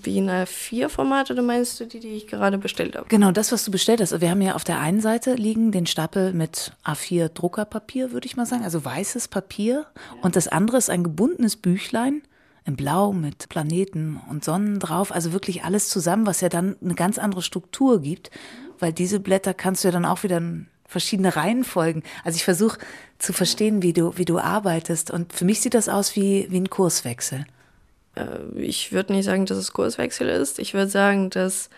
wie 0.03 0.17
in 0.17 0.29
A4-Format 0.29 1.31
oder 1.31 1.41
meinst 1.41 1.79
du 1.79 1.85
die, 1.85 1.99
die 1.99 2.09
ich 2.09 2.27
gerade 2.27 2.57
bestellt 2.57 2.95
habe? 2.95 3.07
Genau, 3.07 3.31
das, 3.31 3.51
was 3.51 3.63
du 3.63 3.71
bestellt 3.71 4.01
hast. 4.01 4.19
Wir 4.19 4.29
haben 4.29 4.41
ja 4.41 4.53
auf 4.53 4.65
der 4.65 4.79
einen 4.79 5.01
Seite 5.01 5.33
liegen 5.33 5.71
den 5.71 5.87
Stapel 5.87 6.33
mit 6.33 6.73
A4-Druckerpapier, 6.83 8.11
würde 8.11 8.27
ich 8.27 8.35
mal 8.35 8.45
sagen, 8.45 8.63
also 8.63 8.83
weißes 8.83 9.29
Papier. 9.29 9.87
Und 10.21 10.35
das 10.35 10.49
andere 10.49 10.77
ist 10.77 10.89
ein 10.89 11.03
gebundenes 11.03 11.55
Büchlein 11.55 12.21
in 12.67 12.75
Blau 12.75 13.13
mit 13.13 13.49
Planeten 13.49 14.21
und 14.29 14.43
Sonnen 14.43 14.79
drauf. 14.79 15.11
Also 15.11 15.31
wirklich 15.31 15.63
alles 15.63 15.87
zusammen, 15.89 16.27
was 16.27 16.41
ja 16.41 16.49
dann 16.49 16.75
eine 16.83 16.95
ganz 16.95 17.17
andere 17.17 17.41
Struktur 17.41 18.01
gibt. 18.01 18.29
Weil 18.77 18.93
diese 18.93 19.19
Blätter 19.19 19.53
kannst 19.53 19.83
du 19.83 19.87
ja 19.87 19.91
dann 19.91 20.05
auch 20.05 20.23
wieder 20.23 20.41
verschiedene 20.85 21.35
Reihenfolgen. 21.35 22.03
Also 22.23 22.35
ich 22.35 22.43
versuche 22.43 22.79
zu 23.17 23.33
verstehen, 23.33 23.81
wie 23.81 23.93
du, 23.93 24.17
wie 24.17 24.25
du 24.25 24.37
arbeitest. 24.37 25.11
Und 25.11 25.33
für 25.33 25.45
mich 25.45 25.61
sieht 25.61 25.73
das 25.73 25.89
aus 25.89 26.15
wie, 26.15 26.47
wie 26.49 26.59
ein 26.59 26.69
Kurswechsel. 26.69 27.45
Äh, 28.15 28.59
ich 28.59 28.91
würde 28.91 29.13
nicht 29.13 29.25
sagen, 29.25 29.45
dass 29.45 29.57
es 29.57 29.71
Kurswechsel 29.71 30.27
ist. 30.27 30.59
Ich 30.59 30.73
würde 30.73 30.89
sagen, 30.89 31.29
dass 31.29 31.69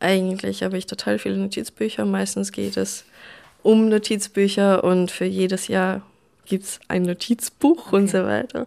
eigentlich 0.00 0.62
habe 0.62 0.78
ich 0.78 0.86
total 0.86 1.18
viele 1.18 1.36
Notizbücher. 1.36 2.06
Meistens 2.06 2.50
geht 2.52 2.78
es 2.78 3.04
um 3.62 3.90
Notizbücher 3.90 4.82
und 4.84 5.10
für 5.10 5.26
jedes 5.26 5.68
Jahr 5.68 6.02
gibt 6.46 6.64
es 6.64 6.80
ein 6.88 7.02
Notizbuch 7.02 7.88
okay. 7.88 7.96
und 7.96 8.08
so 8.08 8.24
weiter. 8.24 8.66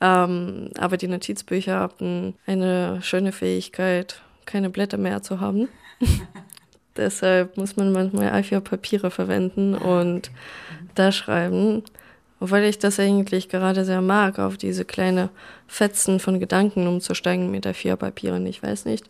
Ähm, 0.00 0.70
aber 0.78 0.96
die 0.96 1.08
Notizbücher 1.08 1.78
haben 1.78 2.34
eine 2.46 3.00
schöne 3.02 3.32
Fähigkeit, 3.32 4.20
keine 4.44 4.70
Blätter 4.70 4.98
mehr 4.98 5.22
zu 5.22 5.40
haben. 5.40 5.68
Deshalb 6.96 7.56
muss 7.56 7.76
man 7.76 7.92
manchmal 7.92 8.28
A4-Papiere 8.32 9.10
verwenden 9.10 9.74
und 9.74 10.30
da 10.94 11.10
schreiben. 11.10 11.82
Obwohl 12.40 12.60
ich 12.60 12.78
das 12.78 13.00
eigentlich 13.00 13.48
gerade 13.48 13.84
sehr 13.84 14.02
mag, 14.02 14.38
auf 14.38 14.56
diese 14.56 14.84
kleine 14.84 15.30
Fetzen 15.66 16.20
von 16.20 16.40
Gedanken 16.40 16.86
umzusteigen 16.86 17.50
mit 17.50 17.66
A4-Papieren. 17.66 18.46
Ich 18.46 18.62
weiß 18.62 18.84
nicht. 18.84 19.08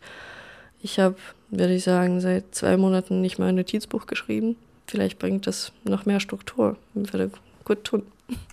Ich 0.81 0.99
habe, 0.99 1.15
würde 1.49 1.73
ich 1.73 1.83
sagen, 1.83 2.21
seit 2.21 2.55
zwei 2.55 2.77
Monaten 2.77 3.21
nicht 3.21 3.39
mehr 3.39 3.49
ein 3.49 3.55
Notizbuch 3.55 4.05
geschrieben. 4.05 4.55
Vielleicht 4.87 5.19
bringt 5.19 5.47
das 5.47 5.71
noch 5.83 6.05
mehr 6.05 6.19
Struktur. 6.19 6.77
Würde 6.93 7.31
gut 7.65 7.83
tun. 7.83 8.03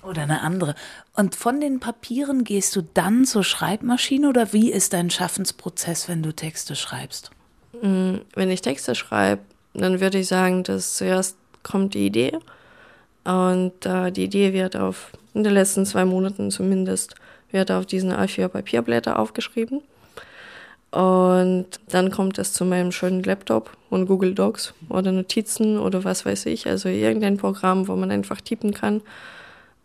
Oder 0.02 0.22
eine 0.22 0.42
andere. 0.42 0.74
Und 1.14 1.34
von 1.34 1.60
den 1.60 1.80
Papieren 1.80 2.44
gehst 2.44 2.76
du 2.76 2.82
dann 2.82 3.24
zur 3.24 3.44
Schreibmaschine 3.44 4.28
oder 4.28 4.52
wie 4.52 4.70
ist 4.70 4.92
dein 4.92 5.10
Schaffensprozess, 5.10 6.08
wenn 6.08 6.22
du 6.22 6.34
Texte 6.34 6.76
schreibst? 6.76 7.30
Mm, 7.80 8.16
wenn 8.34 8.50
ich 8.50 8.60
Texte 8.60 8.94
schreibe, 8.94 9.42
dann 9.74 10.00
würde 10.00 10.18
ich 10.18 10.28
sagen, 10.28 10.62
dass 10.62 10.96
zuerst 10.96 11.36
kommt 11.62 11.94
die 11.94 12.06
Idee 12.06 12.38
und 13.24 13.86
äh, 13.86 14.10
die 14.10 14.24
Idee 14.24 14.52
wird 14.52 14.76
auf, 14.76 15.12
in 15.32 15.44
den 15.44 15.54
letzten 15.54 15.86
zwei 15.86 16.04
Monaten 16.04 16.50
zumindest, 16.50 17.14
wird 17.50 17.70
auf 17.70 17.86
diesen 17.86 18.12
A4 18.12 18.48
Papierblätter 18.48 19.18
aufgeschrieben. 19.18 19.82
Und 20.90 21.66
dann 21.88 22.10
kommt 22.10 22.38
es 22.38 22.52
zu 22.52 22.66
meinem 22.66 22.92
schönen 22.92 23.22
Laptop 23.22 23.70
und 23.88 24.06
Google 24.06 24.34
Docs 24.34 24.74
oder 24.90 25.10
Notizen 25.10 25.78
oder 25.78 26.04
was 26.04 26.26
weiß 26.26 26.46
ich, 26.46 26.66
also 26.66 26.90
irgendein 26.90 27.38
Programm, 27.38 27.88
wo 27.88 27.96
man 27.96 28.10
einfach 28.10 28.42
tippen 28.42 28.74
kann. 28.74 29.00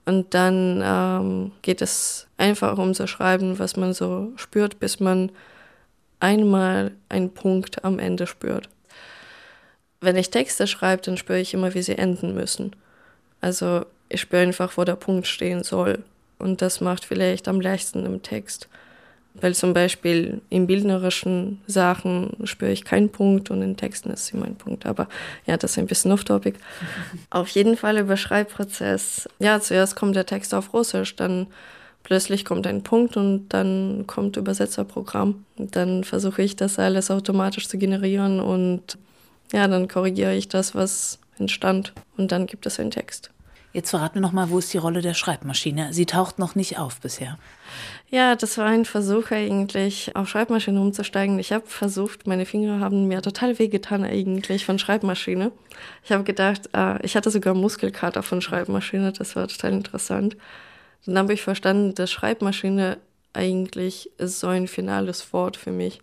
Und 0.08 0.34
dann 0.34 0.82
ähm, 0.82 1.52
geht 1.64 1.82
es 1.82 2.28
einfach 2.38 2.78
um 2.78 2.94
zu 2.94 3.08
schreiben, 3.08 3.60
was 3.60 3.76
man 3.76 3.94
so 3.94 4.32
spürt, 4.38 4.80
bis 4.80 5.02
man 5.02 5.34
einmal 6.22 6.94
einen 7.10 7.34
Punkt 7.34 7.84
am 7.84 8.00
Ende 8.00 8.26
spürt. 8.26 8.70
Wenn 10.00 10.16
ich 10.16 10.30
Texte 10.30 10.66
schreibe, 10.66 11.02
dann 11.02 11.18
spüre 11.18 11.42
ich 11.42 11.54
immer, 11.54 11.74
wie 11.74 11.82
sie 11.82 11.98
enden 11.98 12.34
müssen. 12.34 12.74
Also 13.42 13.86
ich 14.08 14.22
spüre 14.22 14.44
einfach, 14.44 14.78
wo 14.78 14.86
der 14.86 14.96
Punkt 14.96 15.28
stehen 15.28 15.66
soll. 15.66 16.06
Und 16.40 16.62
das 16.62 16.80
macht 16.80 17.04
vielleicht 17.04 17.50
am 17.50 17.60
leichtesten 17.60 18.06
im 18.06 18.24
Text. 18.24 18.70
Weil 19.39 19.53
zum 19.53 19.74
Beispiel 19.74 20.41
in 20.50 20.65
bildnerischen 20.65 21.62
Sachen 21.67 22.36
spüre 22.46 22.72
ich 22.72 22.84
keinen 22.84 23.10
Punkt 23.10 23.51
und 23.51 23.62
in 23.62 23.77
Texten 23.77 24.10
ist 24.10 24.34
immer 24.34 24.46
ein 24.46 24.56
Punkt. 24.56 24.86
Aber 24.86 25.08
ja, 25.46 25.58
das 25.58 25.72
ist 25.72 25.77
ein 25.77 25.88
bisschen 25.88 26.12
off-topic. 26.12 26.58
Auf 27.29 27.50
jeden 27.50 27.77
Fall 27.77 27.98
über 27.98 28.17
Schreibprozess. 28.17 29.29
Ja, 29.39 29.60
zuerst 29.60 29.96
kommt 29.96 30.15
der 30.15 30.25
Text 30.25 30.53
auf 30.53 30.74
Russisch, 30.74 31.15
dann 31.15 31.48
plötzlich 32.03 32.46
kommt 32.46 32.65
ein 32.65 32.84
Punkt 32.84 33.17
und 33.17 33.50
dann 33.50 34.06
kommt 34.08 34.38
Übersetzerprogramm. 34.38 35.46
Dann 35.58 36.03
versuche 36.03 36.41
ich 36.41 36.56
das 36.56 36.79
alles 36.79 37.12
automatisch 37.12 37.67
zu 37.67 37.77
generieren 37.77 38.39
und 38.39 38.98
ja, 39.51 39.67
dann 39.67 39.88
korrigiere 39.88 40.36
ich 40.36 40.48
das, 40.48 40.74
was 40.74 41.20
entstand 41.38 41.94
und 42.17 42.32
dann 42.32 42.48
gibt 42.48 42.65
es 42.65 42.79
einen 42.79 42.91
Text. 42.91 43.32
Jetzt 43.74 43.91
verrat 43.91 44.15
mir 44.15 44.22
noch 44.22 44.32
mal, 44.32 44.50
wo 44.50 44.58
ist 44.58 44.74
die 44.74 44.77
Rolle 44.77 45.01
der 45.01 45.13
Schreibmaschine? 45.13 45.94
Sie 45.94 46.06
taucht 46.06 46.39
noch 46.39 46.56
nicht 46.56 46.79
auf 46.79 47.00
bisher. 47.00 47.38
Ja, 48.10 48.36
das 48.36 48.57
war 48.57 48.65
ein 48.65 48.86
Versuch 48.86 49.31
eigentlich, 49.31 50.15
auf 50.15 50.29
Schreibmaschine 50.29 50.79
umzusteigen. 50.79 51.39
Ich 51.39 51.51
habe 51.51 51.65
versucht, 51.67 52.25
meine 52.25 52.46
Finger 52.46 52.79
haben 52.79 53.07
mir 53.07 53.22
total 53.22 53.60
wehgetan 53.60 54.03
eigentlich 54.03 54.65
von 54.65 54.79
Schreibmaschine. 54.79 55.51
Ich 56.03 56.12
habe 56.12 56.24
gedacht, 56.24 56.69
äh, 56.74 57.05
ich 57.05 57.15
hatte 57.15 57.31
sogar 57.31 57.53
Muskelkater 57.53 58.24
von 58.24 58.41
Schreibmaschine, 58.41 59.12
das 59.12 59.36
war 59.36 59.48
total 59.48 59.74
interessant. 59.74 60.38
Dann 61.05 61.17
habe 61.17 61.34
ich 61.34 61.41
verstanden, 61.41 61.96
dass 61.96 62.12
Schreibmaschine 62.12 62.98
eigentlich 63.34 64.10
ist 64.17 64.39
so 64.39 64.48
ein 64.48 64.67
finales 64.67 65.34
Wort 65.34 65.57
für 65.57 65.72
mich. 65.72 66.01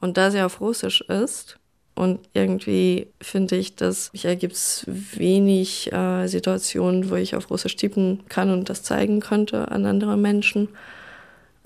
Und 0.00 0.16
da 0.16 0.30
sie 0.30 0.42
auf 0.42 0.60
Russisch 0.60 1.00
ist, 1.02 1.58
und 2.00 2.20
irgendwie 2.32 3.08
finde 3.20 3.56
ich, 3.56 3.76
dass 3.76 4.10
hier 4.14 4.34
gibt 4.36 4.54
es 4.54 4.84
wenig 4.86 5.92
äh, 5.92 6.28
Situationen, 6.28 7.10
wo 7.10 7.16
ich 7.16 7.36
auf 7.36 7.50
Russisch 7.50 7.76
tippen 7.76 8.20
kann 8.28 8.50
und 8.50 8.70
das 8.70 8.82
zeigen 8.82 9.20
könnte 9.20 9.70
an 9.70 9.84
andere 9.84 10.16
Menschen. 10.16 10.68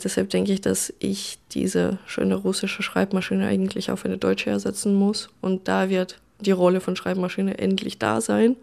Deshalb 0.04 0.28
denke 0.30 0.52
ich, 0.52 0.60
dass 0.60 0.92
ich 0.98 1.38
diese 1.52 1.98
schöne 2.06 2.34
russische 2.34 2.82
Schreibmaschine 2.82 3.46
eigentlich 3.46 3.90
auf 3.90 4.04
eine 4.04 4.18
deutsche 4.18 4.50
ersetzen 4.50 4.94
muss. 4.94 5.30
Und 5.40 5.66
da 5.66 5.88
wird 5.88 6.20
die 6.40 6.50
Rolle 6.50 6.80
von 6.80 6.94
Schreibmaschine 6.94 7.58
endlich 7.58 7.98
da 7.98 8.20
sein 8.20 8.56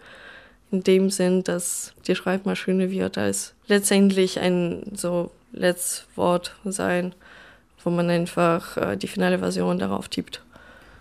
in 0.71 0.83
dem 0.83 1.09
Sinn, 1.09 1.43
dass 1.43 1.93
die 2.07 2.15
Schreibmaschine 2.15 2.91
wird 2.91 3.17
als 3.17 3.53
letztendlich 3.67 4.39
ein 4.39 4.83
so 4.93 5.31
Letztwort 5.51 6.55
sein, 6.63 7.13
wo 7.83 7.89
man 7.89 8.09
einfach 8.09 8.77
äh, 8.77 8.95
die 8.95 9.07
finale 9.07 9.39
Version 9.39 9.79
darauf 9.79 10.07
tippt 10.07 10.41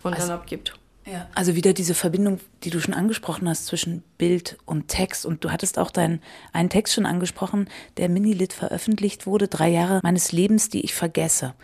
und 0.03 0.15
also, 0.15 0.29
dann 0.29 0.39
abgibt. 0.39 0.75
Ja, 1.11 1.27
also 1.35 1.57
wieder 1.57 1.73
diese 1.73 1.95
Verbindung, 1.95 2.39
die 2.63 2.71
du 2.71 2.81
schon 2.81 2.95
angesprochen 2.95 3.49
hast 3.49 3.67
zwischen 3.67 4.05
Bild 4.17 4.59
und 4.65 4.87
Text. 4.87 5.27
Und 5.27 5.45
du 5.45 5.51
hattest 5.51 5.79
auch 5.79 5.91
deinen 5.91 6.23
einen 6.53 6.71
Text 6.71 6.95
schon 6.95 7.07
angesprochen, 7.07 7.69
der 7.97 8.09
Minilit 8.09 8.53
veröffentlicht 8.53 9.27
wurde, 9.27 9.49
drei 9.49 9.71
Jahre 9.71 10.01
meines 10.05 10.31
Lebens, 10.31 10.69
die 10.69 10.83
ich 10.83 10.95
vergesse. 10.95 11.55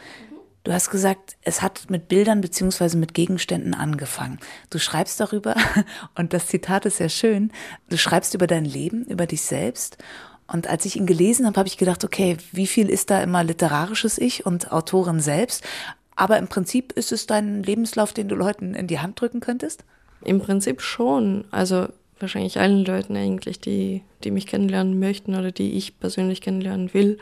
Du 0.64 0.72
hast 0.72 0.90
gesagt, 0.90 1.36
es 1.42 1.62
hat 1.62 1.90
mit 1.90 2.08
Bildern 2.08 2.40
beziehungsweise 2.40 2.96
mit 2.96 3.14
Gegenständen 3.14 3.72
angefangen. 3.72 4.40
Du 4.68 4.80
schreibst 4.80 5.20
darüber, 5.20 5.54
und 6.16 6.32
das 6.32 6.48
Zitat 6.48 6.84
ist 6.86 6.96
sehr 6.96 7.08
schön, 7.08 7.52
du 7.88 7.96
schreibst 7.96 8.34
über 8.34 8.48
dein 8.48 8.64
Leben, 8.64 9.04
über 9.04 9.26
dich 9.26 9.42
selbst. 9.42 9.96
Und 10.48 10.68
als 10.68 10.84
ich 10.84 10.96
ihn 10.96 11.06
gelesen 11.06 11.46
habe, 11.46 11.58
habe 11.58 11.68
ich 11.68 11.78
gedacht, 11.78 12.04
okay, 12.04 12.36
wie 12.52 12.66
viel 12.66 12.88
ist 12.88 13.10
da 13.10 13.20
immer 13.20 13.42
literarisches 13.42 14.18
Ich 14.18 14.46
und 14.46 14.72
Autorin 14.72 15.20
selbst? 15.20 15.64
Aber 16.16 16.38
im 16.38 16.48
Prinzip 16.48 16.92
ist 16.92 17.12
es 17.12 17.26
dein 17.26 17.62
Lebenslauf, 17.62 18.12
den 18.14 18.28
du 18.28 18.34
Leuten 18.34 18.74
in 18.74 18.86
die 18.86 18.98
Hand 18.98 19.20
drücken 19.20 19.40
könntest? 19.40 19.84
Im 20.22 20.40
Prinzip 20.40 20.80
schon. 20.80 21.44
Also 21.50 21.88
wahrscheinlich 22.18 22.58
allen 22.58 22.84
Leuten 22.84 23.16
eigentlich, 23.16 23.60
die, 23.60 24.02
die 24.24 24.30
mich 24.30 24.46
kennenlernen 24.46 24.98
möchten 24.98 25.36
oder 25.36 25.52
die 25.52 25.72
ich 25.72 26.00
persönlich 26.00 26.40
kennenlernen 26.40 26.94
will. 26.94 27.18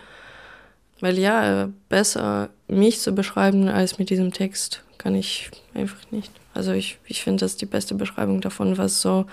Weil 1.01 1.19
ja, 1.19 1.71
besser 1.89 2.51
mich 2.69 3.01
zu 3.01 3.13
beschreiben 3.13 3.69
als 3.69 3.99
mit 3.99 4.11
diesem 4.11 4.33
Text 4.33 4.83
kann 4.97 5.17
ich 5.17 5.51
einfach 5.75 5.99
nicht. 6.13 6.31
Also 6.55 6.73
ich, 6.73 6.99
ich 7.05 7.23
finde 7.23 7.41
das 7.41 7.57
die 7.57 7.67
beste 7.67 7.97
Beschreibung 7.97 8.41
davon, 8.41 8.79
was 8.79 9.03
so 9.03 9.27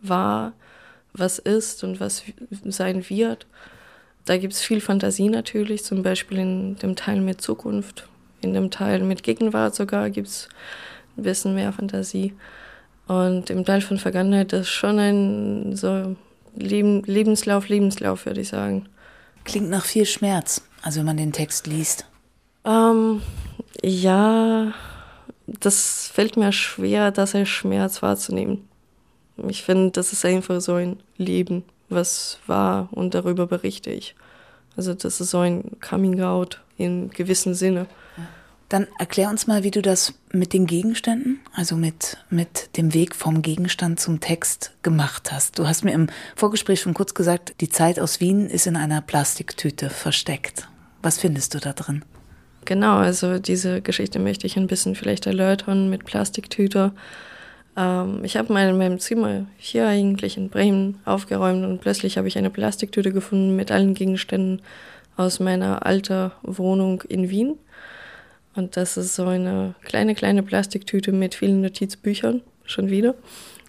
war, 0.00 0.54
was 1.12 1.38
ist 1.38 1.84
und 1.84 2.00
was 2.00 2.24
sein 2.64 3.08
wird. 3.08 3.46
Da 4.24 4.38
gibt 4.38 4.54
es 4.54 4.62
viel 4.62 4.80
Fantasie 4.80 5.28
natürlich, 5.28 5.84
zum 5.84 6.02
Beispiel 6.02 6.38
in 6.38 6.76
dem 6.76 6.96
Teil 6.96 7.20
mit 7.20 7.40
Zukunft, 7.40 8.08
in 8.40 8.54
dem 8.54 8.70
Teil 8.70 9.02
mit 9.02 9.22
Gegenwart 9.22 9.74
sogar 9.74 10.10
gibt 10.10 10.28
es 10.28 10.48
ein 11.16 11.22
bisschen 11.22 11.54
mehr 11.54 11.72
Fantasie. 11.72 12.34
Und 13.06 13.50
im 13.50 13.64
Teil 13.64 13.80
von 13.80 13.98
Vergangenheit 13.98 14.52
ist 14.52 14.68
schon 14.68 14.98
ein 14.98 15.76
so 15.76 16.16
Leben, 16.56 17.02
Lebenslauf, 17.04 17.68
Lebenslauf, 17.68 18.26
würde 18.26 18.40
ich 18.40 18.48
sagen. 18.48 18.88
Klingt 19.44 19.70
nach 19.70 19.84
viel 19.84 20.06
Schmerz, 20.06 20.62
also 20.82 20.98
wenn 20.98 21.06
man 21.06 21.16
den 21.16 21.32
Text 21.32 21.66
liest. 21.66 22.06
Ähm, 22.64 23.22
ja, 23.82 24.72
das 25.46 26.10
fällt 26.12 26.36
mir 26.36 26.52
schwer, 26.52 27.12
das 27.12 27.34
als 27.34 27.48
Schmerz 27.48 28.02
wahrzunehmen. 28.02 28.68
Ich 29.48 29.62
finde, 29.62 29.92
das 29.92 30.12
ist 30.12 30.24
einfach 30.24 30.60
so 30.60 30.74
ein 30.74 30.98
Leben, 31.16 31.62
was 31.88 32.38
war 32.46 32.88
und 32.90 33.14
darüber 33.14 33.46
berichte 33.46 33.90
ich. 33.90 34.16
Also 34.76 34.94
das 34.94 35.20
ist 35.20 35.30
so 35.30 35.38
ein 35.38 35.76
Coming 35.80 36.20
Out 36.20 36.60
in 36.76 37.10
gewissem 37.10 37.54
Sinne. 37.54 37.86
Dann 38.68 38.88
erklär 38.98 39.30
uns 39.30 39.46
mal, 39.46 39.62
wie 39.62 39.70
du 39.70 39.80
das 39.80 40.14
mit 40.32 40.52
den 40.52 40.66
Gegenständen, 40.66 41.40
also 41.54 41.76
mit, 41.76 42.18
mit 42.30 42.76
dem 42.76 42.94
Weg 42.94 43.14
vom 43.14 43.40
Gegenstand 43.40 44.00
zum 44.00 44.18
Text 44.18 44.72
gemacht 44.82 45.30
hast. 45.30 45.58
Du 45.58 45.68
hast 45.68 45.84
mir 45.84 45.92
im 45.92 46.08
Vorgespräch 46.34 46.80
schon 46.80 46.94
kurz 46.94 47.14
gesagt, 47.14 47.54
die 47.60 47.68
Zeit 47.68 48.00
aus 48.00 48.20
Wien 48.20 48.50
ist 48.50 48.66
in 48.66 48.76
einer 48.76 49.02
Plastiktüte 49.02 49.88
versteckt. 49.88 50.68
Was 51.00 51.18
findest 51.18 51.54
du 51.54 51.58
da 51.60 51.72
drin? 51.72 52.04
Genau, 52.64 52.96
also 52.96 53.38
diese 53.38 53.80
Geschichte 53.80 54.18
möchte 54.18 54.48
ich 54.48 54.56
ein 54.56 54.66
bisschen 54.66 54.96
vielleicht 54.96 55.26
erläutern 55.26 55.88
mit 55.88 56.04
Plastiktüte. 56.04 56.92
Ähm, 57.76 58.20
ich 58.24 58.36
habe 58.36 58.52
mal 58.52 58.68
in 58.68 58.78
meinem 58.78 58.98
Zimmer 58.98 59.46
hier 59.58 59.86
eigentlich 59.86 60.36
in 60.36 60.48
Bremen 60.48 61.00
aufgeräumt 61.04 61.64
und 61.64 61.80
plötzlich 61.80 62.18
habe 62.18 62.28
ich 62.28 62.38
eine 62.38 62.50
Plastiktüte 62.50 63.12
gefunden 63.12 63.56
mit 63.56 63.70
allen 63.70 63.94
Gegenständen 63.94 64.62
aus 65.16 65.40
meiner 65.40 65.86
alten 65.86 66.30
Wohnung 66.42 67.02
in 67.02 67.30
Wien. 67.30 67.58
Und 68.54 68.76
das 68.76 68.96
ist 68.96 69.14
so 69.14 69.26
eine 69.26 69.74
kleine, 69.82 70.14
kleine 70.14 70.42
Plastiktüte 70.42 71.12
mit 71.12 71.34
vielen 71.34 71.60
Notizbüchern, 71.60 72.40
schon 72.64 72.90
wieder. 72.90 73.14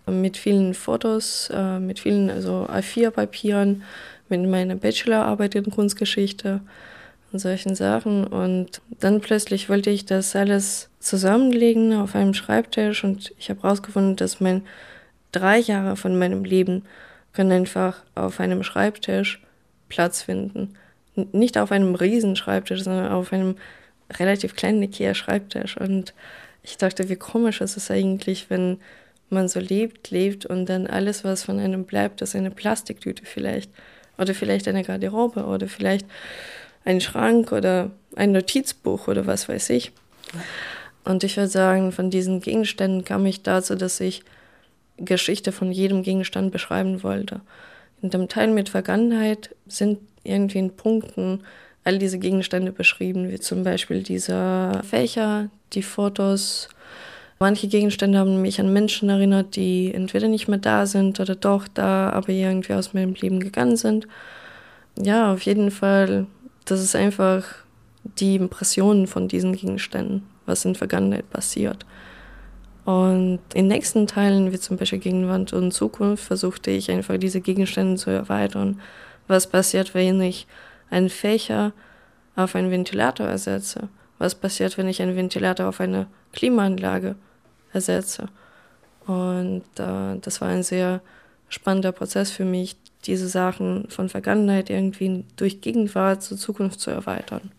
Mit 0.06 0.38
vielen 0.38 0.74
Fotos, 0.74 1.50
äh, 1.54 1.80
mit 1.80 2.00
vielen 2.00 2.30
also 2.30 2.66
A4-Papieren, 2.70 3.84
mit 4.30 4.48
meiner 4.48 4.76
Bachelorarbeit 4.76 5.56
in 5.56 5.70
Kunstgeschichte 5.70 6.62
und 7.32 7.40
solchen 7.40 7.76
Sachen. 7.76 8.26
Und 8.26 8.82
dann 9.00 9.22
plötzlich 9.22 9.70
wollte 9.70 9.90
ich 9.90 10.06
das 10.06 10.36
alles 10.36 10.90
zusammenlegen 11.00 11.94
auf 11.94 12.16
einem 12.16 12.34
Schreibtisch 12.34 13.04
und 13.04 13.34
ich 13.38 13.50
habe 13.50 13.62
herausgefunden, 13.64 14.16
dass 14.16 14.40
mein 14.40 14.64
drei 15.32 15.60
Jahre 15.60 15.96
von 15.96 16.18
meinem 16.18 16.44
Leben 16.44 16.84
können 17.34 17.52
einfach 17.52 18.04
auf 18.16 18.40
einem 18.40 18.64
Schreibtisch 18.64 19.42
Platz 19.90 20.24
finden. 20.24 20.74
Nicht 21.32 21.58
auf 21.58 21.72
einem 21.72 21.96
Riesenschreibtisch, 21.96 22.84
sondern 22.84 23.12
auf 23.12 23.34
einem 23.34 23.56
relativ 24.20 24.56
kleinen 24.56 24.84
Ikea-Schreibtisch. 24.84 25.78
Und 25.78 26.14
ich 26.64 26.78
dachte, 26.78 27.10
wie 27.10 27.16
komisch 27.16 27.62
ist 27.62 27.78
es 27.78 27.92
eigentlich, 27.92 28.50
wenn 28.50 28.80
man 29.30 29.48
so 29.48 29.60
lebt, 29.60 30.10
lebt 30.12 30.46
und 30.46 30.68
dann 30.68 30.88
alles, 30.88 31.24
was 31.24 31.44
von 31.44 31.60
einem 31.60 31.86
bleibt, 31.86 32.22
ist 32.22 32.36
eine 32.36 32.52
Plastiktüte 32.52 33.26
vielleicht. 33.26 33.72
Oder 34.18 34.34
vielleicht 34.34 34.68
eine 34.68 34.84
Garderobe 34.84 35.46
oder 35.46 35.68
vielleicht 35.68 36.06
ein 36.88 37.02
Schrank 37.02 37.52
oder 37.52 37.92
ein 38.16 38.32
Notizbuch 38.32 39.10
oder 39.10 39.28
was 39.28 39.50
weiß 39.50 39.70
ich. 39.72 39.92
Und 41.04 41.24
ich 41.24 41.36
würde 41.36 41.50
sagen, 41.50 41.92
von 41.92 42.10
diesen 42.10 42.40
Gegenständen 42.40 43.04
kam 43.04 43.26
ich 43.26 43.44
dazu, 43.44 43.76
dass 43.76 44.00
ich 44.00 44.24
Geschichte 44.98 45.52
von 45.52 45.72
jedem 45.72 46.02
Gegenstand 46.02 46.52
beschreiben 46.52 47.04
wollte. 47.04 47.42
In 48.02 48.10
dem 48.10 48.30
Teil 48.30 48.48
mit 48.48 48.70
Vergangenheit 48.70 49.54
sind 49.68 50.00
irgendwie 50.24 50.60
in 50.60 50.76
Punkten 50.76 51.42
all 51.84 51.98
diese 52.00 52.20
Gegenstände 52.20 52.72
beschrieben, 52.72 53.30
wie 53.30 53.40
zum 53.40 53.64
Beispiel 53.64 54.02
dieser 54.02 54.82
Fächer, 54.84 55.50
die 55.74 55.84
Fotos. 55.84 56.70
Manche 57.40 57.68
Gegenstände 57.68 58.18
haben 58.18 58.42
mich 58.42 58.60
an 58.62 58.72
Menschen 58.72 59.10
erinnert, 59.10 59.58
die 59.58 59.94
entweder 59.94 60.30
nicht 60.30 60.48
mehr 60.48 60.58
da 60.58 60.86
sind 60.86 61.20
oder 61.20 61.36
doch 61.36 61.68
da, 61.68 62.10
aber 62.12 62.30
irgendwie 62.30 62.74
aus 62.74 62.94
meinem 62.94 63.14
Leben 63.14 63.40
gegangen 63.42 63.78
sind. 63.78 64.08
Ja, 65.00 65.32
auf 65.32 65.42
jeden 65.42 65.70
Fall, 65.70 66.26
das 66.68 66.82
ist 66.82 66.96
einfach 66.96 67.44
die 68.04 68.36
Impressionen 68.36 69.08
von 69.08 69.28
diesen 69.28 69.54
Gegenständen, 69.54 70.24
was 70.46 70.66
in 70.66 70.74
der 70.74 70.80
Vergangenheit 70.80 71.30
passiert. 71.30 71.86
Und 72.86 73.40
in 73.54 73.68
nächsten 73.68 74.08
Teilen, 74.08 74.52
wie 74.52 74.60
zum 74.60 74.78
Beispiel 74.78 75.00
Gegenwart 75.00 75.52
und 75.52 75.74
Zukunft, 75.74 76.24
versuchte 76.24 76.72
ich 76.72 76.90
einfach 76.90 77.18
diese 77.18 77.42
Gegenstände 77.42 77.98
zu 77.98 78.10
erweitern. 78.10 78.80
Was 79.28 79.48
passiert, 79.48 79.94
wenn 79.94 80.22
ich 80.22 80.48
einen 80.90 81.10
Fächer 81.10 81.74
auf 82.36 82.56
einen 82.56 82.72
Ventilator 82.72 83.28
ersetze? 83.28 83.90
Was 84.20 84.36
passiert, 84.36 84.78
wenn 84.78 84.88
ich 84.88 85.02
einen 85.02 85.18
Ventilator 85.18 85.68
auf 85.68 85.82
eine 85.82 86.08
Klimaanlage 86.32 87.16
ersetze? 87.74 88.30
Und 89.06 89.64
äh, 89.80 90.18
das 90.22 90.40
war 90.42 90.50
ein 90.50 90.64
sehr 90.64 91.02
spannender 91.50 91.92
Prozess 91.92 92.32
für 92.32 92.46
mich, 92.46 92.78
diese 93.08 93.28
Sachen 93.28 93.90
von 93.90 94.10
Vergangenheit 94.10 94.70
irgendwie 94.70 95.24
durch 95.36 95.62
Gegenwart 95.62 96.24
zur 96.24 96.38
Zukunft 96.38 96.80
zu 96.80 96.92
erweitern. 96.92 97.52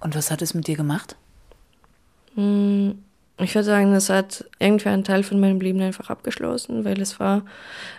Und 0.00 0.14
was 0.14 0.30
hat 0.30 0.42
es 0.42 0.54
mit 0.54 0.66
dir 0.66 0.76
gemacht? 0.76 1.16
Hm, 2.34 2.98
ich 3.38 3.54
würde 3.54 3.64
sagen, 3.64 3.92
es 3.94 4.08
hat 4.08 4.44
irgendwie 4.58 4.88
einen 4.88 5.04
Teil 5.04 5.22
von 5.22 5.38
meinem 5.38 5.60
Leben 5.60 5.80
einfach 5.80 6.10
abgeschlossen, 6.10 6.84
weil 6.84 7.00
es 7.00 7.20
war, 7.20 7.42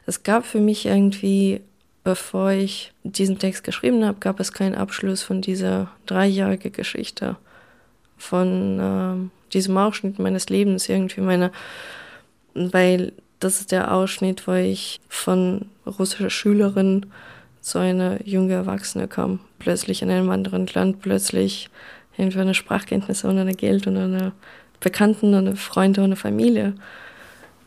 es 0.05 0.23
gab 0.23 0.45
für 0.45 0.59
mich 0.59 0.85
irgendwie 0.85 1.61
bevor 2.03 2.51
ich 2.51 2.91
diesen 3.03 3.39
Text 3.39 3.63
geschrieben 3.63 4.05
habe, 4.05 4.19
gab 4.19 4.39
es 4.39 4.51
keinen 4.51 4.75
Abschluss 4.75 5.23
von 5.23 5.41
dieser 5.41 5.89
dreijährigen 6.05 6.71
Geschichte, 6.71 7.37
von 8.17 8.79
äh, 8.79 9.53
diesem 9.53 9.77
Ausschnitt 9.77 10.19
meines 10.19 10.49
Lebens, 10.49 10.89
irgendwie 10.89 11.21
meine, 11.21 11.51
weil 12.53 13.13
das 13.43 13.59
ist 13.59 13.71
der 13.71 13.93
Ausschnitt, 13.93 14.47
wo 14.47 14.53
ich 14.53 15.01
von 15.09 15.65
russischer 15.85 16.29
Schülerin 16.29 17.05
zu 17.61 17.79
einer 17.79 18.25
jungen 18.27 18.51
Erwachsene 18.51 19.07
kam, 19.07 19.39
plötzlich 19.59 20.01
in 20.01 20.09
einem 20.09 20.29
anderen 20.29 20.67
Land, 20.67 21.01
plötzlich 21.01 21.69
irgendwie 22.17 22.39
eine 22.39 22.53
Sprachkenntnisse 22.53 23.27
und 23.27 23.37
eine 23.37 23.55
Geld 23.55 23.87
und 23.87 23.97
eine 23.97 24.33
Bekannten 24.79 25.33
und 25.33 25.47
eine 25.47 25.55
Freunde 25.55 26.01
und 26.01 26.05
eine 26.05 26.15
Familie. 26.15 26.75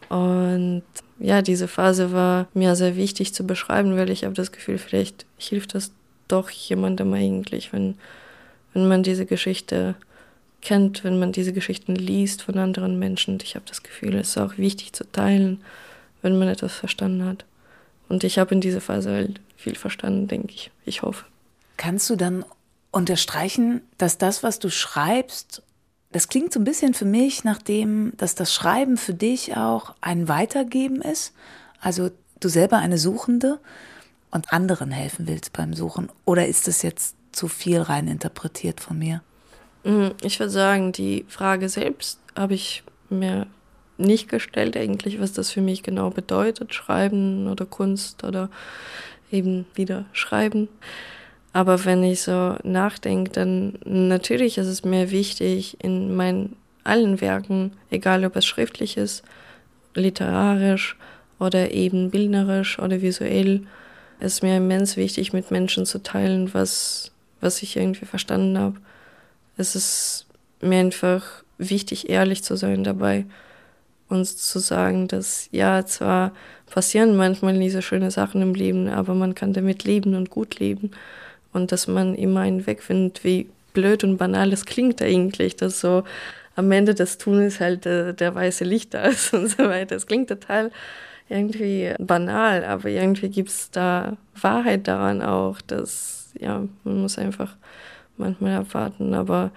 Und 0.09 0.83
ja, 1.19 1.43
diese 1.43 1.67
Phase 1.67 2.13
war 2.13 2.47
mir 2.55 2.77
sehr 2.77 2.97
wichtig 2.97 3.35
zu 3.35 3.47
beschreiben, 3.47 3.97
weil 3.97 4.11
ich 4.11 4.25
habe 4.25 4.35
das 4.35 4.53
Gefühl, 4.53 4.79
vielleicht 4.79 5.27
hilft 5.39 5.75
das 5.75 5.93
doch 6.29 6.51
jemandem 6.51 7.13
eigentlich, 7.15 7.73
wenn, 7.73 7.97
wenn 8.75 8.87
man 8.89 9.03
diese 9.03 9.27
Geschichte 9.27 9.95
kennt, 10.67 11.05
wenn 11.05 11.19
man 11.19 11.33
diese 11.33 11.53
Geschichten 11.53 11.95
liest 11.95 12.43
von 12.43 12.59
anderen 12.59 12.99
Menschen. 12.99 13.35
Und 13.35 13.43
ich 13.43 13.55
habe 13.55 13.65
das 13.67 13.83
Gefühl, 13.83 14.15
es 14.17 14.31
ist 14.31 14.39
auch 14.39 14.59
wichtig 14.59 14.93
zu 14.93 15.11
teilen, 15.11 15.63
wenn 16.23 16.39
man 16.39 16.49
etwas 16.49 16.75
verstanden 16.75 17.25
hat. 17.25 17.45
Und 18.09 18.25
ich 18.25 18.39
habe 18.39 18.55
in 18.55 18.61
dieser 18.61 18.81
Phase 18.81 19.11
halt 19.11 19.41
viel 19.57 19.77
verstanden, 19.77 20.29
denke 20.29 20.53
ich. 20.53 20.71
Ich 20.85 21.03
hoffe. 21.03 21.25
Kannst 21.77 22.11
du 22.11 22.17
dann 22.17 22.45
unterstreichen, 22.91 23.83
dass 23.99 24.19
das, 24.19 24.43
was 24.43 24.59
du 24.59 24.71
schreibst 24.71 25.63
das 26.13 26.29
klingt 26.29 26.53
so 26.53 26.61
ein 26.61 26.65
bisschen 26.65 26.95
für 26.95 27.05
mich 27.05 27.45
nach 27.45 27.61
dem, 27.61 28.13
dass 28.17 28.35
das 28.35 28.55
Schreiben 28.55 28.97
für 28.97 29.13
dich 29.13 29.57
auch 29.57 29.95
ein 30.01 30.29
Weitergeben 30.29 31.03
ist. 31.03 31.35
Also 31.79 32.11
du 32.41 32.49
selber 32.49 32.79
eine 32.79 32.97
Suchende 32.97 33.61
und 34.31 34.51
anderen 34.51 34.91
helfen 34.91 35.27
willst 35.27 35.53
beim 35.53 35.75
Suchen. 35.75 36.09
Oder 36.25 36.47
ist 36.47 36.69
das 36.69 36.81
jetzt 36.81 37.17
zu 37.33 37.49
viel 37.49 37.81
rein 37.81 38.09
interpretiert 38.09 38.81
von 38.81 38.99
mir? 38.99 39.23
Mm, 39.87 40.09
ich 40.21 40.41
würde 40.41 40.51
sagen, 40.51 40.91
die 40.91 41.25
Frage 41.29 41.69
selbst 41.69 42.19
habe 42.35 42.55
ich 42.55 42.83
mir 43.09 43.47
nicht 43.99 44.29
gestellt 44.29 44.77
eigentlich, 44.77 45.21
was 45.21 45.33
das 45.33 45.53
für 45.53 45.61
mich 45.61 45.85
genau 45.85 46.11
bedeutet, 46.11 46.75
Schreiben 46.75 47.47
oder 47.47 47.65
Kunst 47.67 48.25
oder 48.25 48.51
eben 49.31 49.65
wieder 49.75 50.05
Schreiben. 50.13 50.69
Aber 51.53 51.85
wenn 51.85 52.03
ich 52.03 52.23
so 52.23 52.57
nachdenke, 52.65 53.31
dann 53.31 53.79
natürlich 53.85 54.59
ist 54.59 54.67
es 54.67 54.85
mir 54.85 55.13
wichtig, 55.13 55.77
in 55.83 56.17
meinen 56.17 56.57
allen 56.83 57.21
Werken, 57.21 57.73
egal 57.91 58.25
ob 58.25 58.35
es 58.35 58.45
schriftlich 58.45 58.97
ist, 58.97 59.23
literarisch 59.95 60.97
oder 61.39 61.71
eben 61.71 62.11
bildnerisch 62.11 62.81
oder 62.81 63.03
visuell, 63.03 63.63
ist 64.19 64.43
mir 64.43 64.57
immens 64.57 64.97
wichtig, 64.97 65.33
mit 65.33 65.51
Menschen 65.53 65.87
zu 65.87 66.03
teilen, 66.03 66.53
was, 66.53 67.13
was 67.41 67.63
ich 67.63 67.77
irgendwie 67.77 68.05
verstanden 68.05 68.59
habe. 68.59 68.77
Es 69.57 69.75
ist 69.75 70.27
mir 70.61 70.79
einfach 70.79 71.23
wichtig, 71.59 72.09
ehrlich 72.09 72.43
zu 72.43 72.57
sein 72.57 72.85
dabei 72.85 73.27
uns 74.09 74.37
zu 74.37 74.59
sagen, 74.59 75.09
dass 75.09 75.49
ja, 75.51 75.85
zwar 75.85 76.33
passieren 76.71 77.17
manchmal 77.17 77.55
nie 77.55 77.71
so 77.71 77.81
schöne 77.81 78.11
Sachen 78.11 78.43
im 78.43 78.55
Leben, 78.55 78.89
aber 78.89 79.15
man 79.15 79.35
kann 79.35 79.53
damit 79.53 79.85
leben 79.85 80.15
und 80.15 80.31
gut 80.31 80.59
leben 80.59 80.93
und 81.53 81.73
dass 81.73 81.87
man 81.87 82.15
immer 82.15 82.41
einen 82.41 82.67
Weg 82.67 82.83
findet, 82.83 83.25
wie 83.25 83.49
blöd 83.73 84.05
und 84.05 84.17
banal 84.17 84.53
es 84.53 84.65
klingt 84.65 85.03
eigentlich, 85.03 85.57
dass 85.57 85.81
so 85.81 86.05
am 86.55 86.71
Ende 86.73 86.95
des 86.95 87.19
Tunnels 87.19 87.61
halt 87.61 87.85
der, 87.85 88.13
der 88.13 88.35
weiße 88.35 88.65
Licht 88.65 88.95
da 88.95 89.05
ist 89.05 89.33
und 89.35 89.49
so 89.49 89.65
weiter. 89.65 89.95
Das 89.95 90.07
klingt 90.07 90.29
total 90.29 90.71
irgendwie 91.29 91.93
banal, 91.99 92.65
aber 92.65 92.89
irgendwie 92.89 93.29
gibt 93.29 93.49
es 93.49 93.71
da 93.71 94.17
Wahrheit 94.41 94.87
daran 94.87 95.23
auch, 95.23 95.61
dass 95.61 96.31
ja, 96.39 96.63
man 96.85 97.03
muss 97.03 97.19
einfach 97.19 97.57
manchmal 98.19 98.57
abwarten, 98.57 99.15
aber 99.15 99.53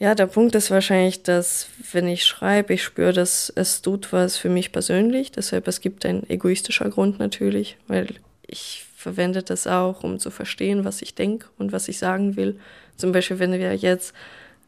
ja, 0.00 0.14
der 0.14 0.26
Punkt 0.26 0.54
ist 0.54 0.70
wahrscheinlich, 0.70 1.24
dass 1.24 1.68
wenn 1.92 2.06
ich 2.06 2.24
schreibe, 2.24 2.74
ich 2.74 2.84
spüre, 2.84 3.12
dass 3.12 3.52
es 3.54 3.82
tut 3.82 4.12
was 4.12 4.36
für 4.36 4.48
mich 4.48 4.70
persönlich. 4.70 5.32
Deshalb 5.32 5.66
es 5.66 5.80
gibt 5.80 6.06
einen 6.06 6.28
egoistischer 6.30 6.88
Grund 6.88 7.18
natürlich, 7.18 7.76
weil 7.88 8.06
ich 8.46 8.84
verwende 8.94 9.42
das 9.42 9.66
auch, 9.66 10.04
um 10.04 10.20
zu 10.20 10.30
verstehen, 10.30 10.84
was 10.84 11.02
ich 11.02 11.16
denke 11.16 11.48
und 11.58 11.72
was 11.72 11.88
ich 11.88 11.98
sagen 11.98 12.36
will. 12.36 12.60
Zum 12.96 13.10
Beispiel, 13.10 13.40
wenn 13.40 13.52
wir 13.52 13.74
jetzt 13.74 14.14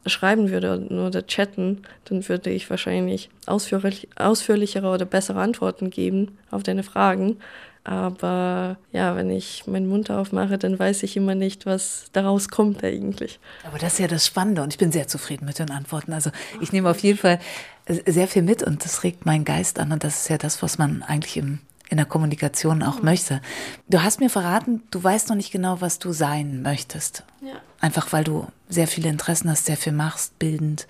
schreiben 0.05 0.49
würde 0.49 0.87
oder 0.89 1.25
chatten, 1.27 1.83
dann 2.05 2.27
würde 2.27 2.49
ich 2.49 2.69
wahrscheinlich 2.69 3.29
ausführlich, 3.45 4.09
ausführlichere 4.15 4.87
oder 4.87 5.05
bessere 5.05 5.39
Antworten 5.39 5.91
geben 5.91 6.37
auf 6.49 6.63
deine 6.63 6.83
Fragen, 6.83 7.37
aber 7.83 8.77
ja, 8.91 9.15
wenn 9.15 9.29
ich 9.31 9.65
meinen 9.65 9.87
Mund 9.87 10.11
aufmache, 10.11 10.57
dann 10.57 10.77
weiß 10.77 11.01
ich 11.03 11.17
immer 11.17 11.33
nicht, 11.33 11.65
was 11.65 12.05
daraus 12.13 12.49
kommt 12.49 12.83
eigentlich. 12.83 13.39
Aber 13.63 13.79
das 13.79 13.93
ist 13.93 13.99
ja 13.99 14.07
das 14.07 14.25
Spannende 14.25 14.61
und 14.61 14.71
ich 14.71 14.77
bin 14.77 14.91
sehr 14.91 15.07
zufrieden 15.07 15.45
mit 15.45 15.57
den 15.57 15.71
Antworten. 15.71 16.13
Also 16.13 16.31
ich 16.59 16.71
nehme 16.71 16.89
auf 16.89 16.99
jeden 16.99 17.17
Fall 17.17 17.39
sehr 17.87 18.27
viel 18.27 18.43
mit 18.43 18.61
und 18.61 18.85
das 18.85 19.03
regt 19.03 19.25
meinen 19.25 19.45
Geist 19.45 19.79
an 19.79 19.91
und 19.91 20.03
das 20.03 20.21
ist 20.21 20.29
ja 20.29 20.37
das, 20.37 20.61
was 20.61 20.77
man 20.77 21.01
eigentlich 21.01 21.37
im, 21.37 21.59
in 21.89 21.97
der 21.97 22.05
Kommunikation 22.05 22.83
auch 22.83 22.99
mhm. 22.99 23.05
möchte. 23.05 23.41
Du 23.89 24.03
hast 24.03 24.19
mir 24.19 24.29
verraten, 24.29 24.83
du 24.91 25.03
weißt 25.03 25.29
noch 25.29 25.35
nicht 25.35 25.51
genau, 25.51 25.81
was 25.81 25.97
du 25.97 26.13
sein 26.13 26.61
möchtest. 26.61 27.23
Ja. 27.41 27.55
Einfach 27.79 28.13
weil 28.13 28.23
du 28.23 28.45
sehr 28.69 28.87
viele 28.87 29.09
Interessen 29.09 29.49
hast, 29.49 29.65
sehr 29.65 29.77
viel 29.77 29.93
machst, 29.93 30.37
bildend, 30.37 30.87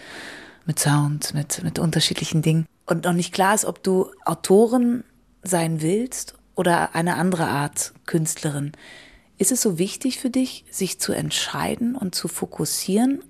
mit 0.65 0.77
Sound, 0.77 1.33
mit, 1.33 1.63
mit 1.63 1.79
unterschiedlichen 1.79 2.41
Dingen. 2.41 2.65
Und 2.85 3.05
noch 3.05 3.13
nicht 3.13 3.33
klar 3.33 3.55
ist, 3.55 3.65
ob 3.65 3.81
du 3.81 4.11
Autorin 4.25 5.05
sein 5.41 5.81
willst 5.81 6.35
oder 6.55 6.95
eine 6.95 7.15
andere 7.15 7.45
Art 7.45 7.93
Künstlerin. 8.05 8.71
Ist 9.37 9.51
es 9.51 9.61
so 9.61 9.77
wichtig 9.77 10.19
für 10.19 10.29
dich, 10.29 10.65
sich 10.69 10.99
zu 10.99 11.13
entscheiden 11.13 11.95
und 11.95 12.13
zu 12.13 12.27
fokussieren? 12.27 13.23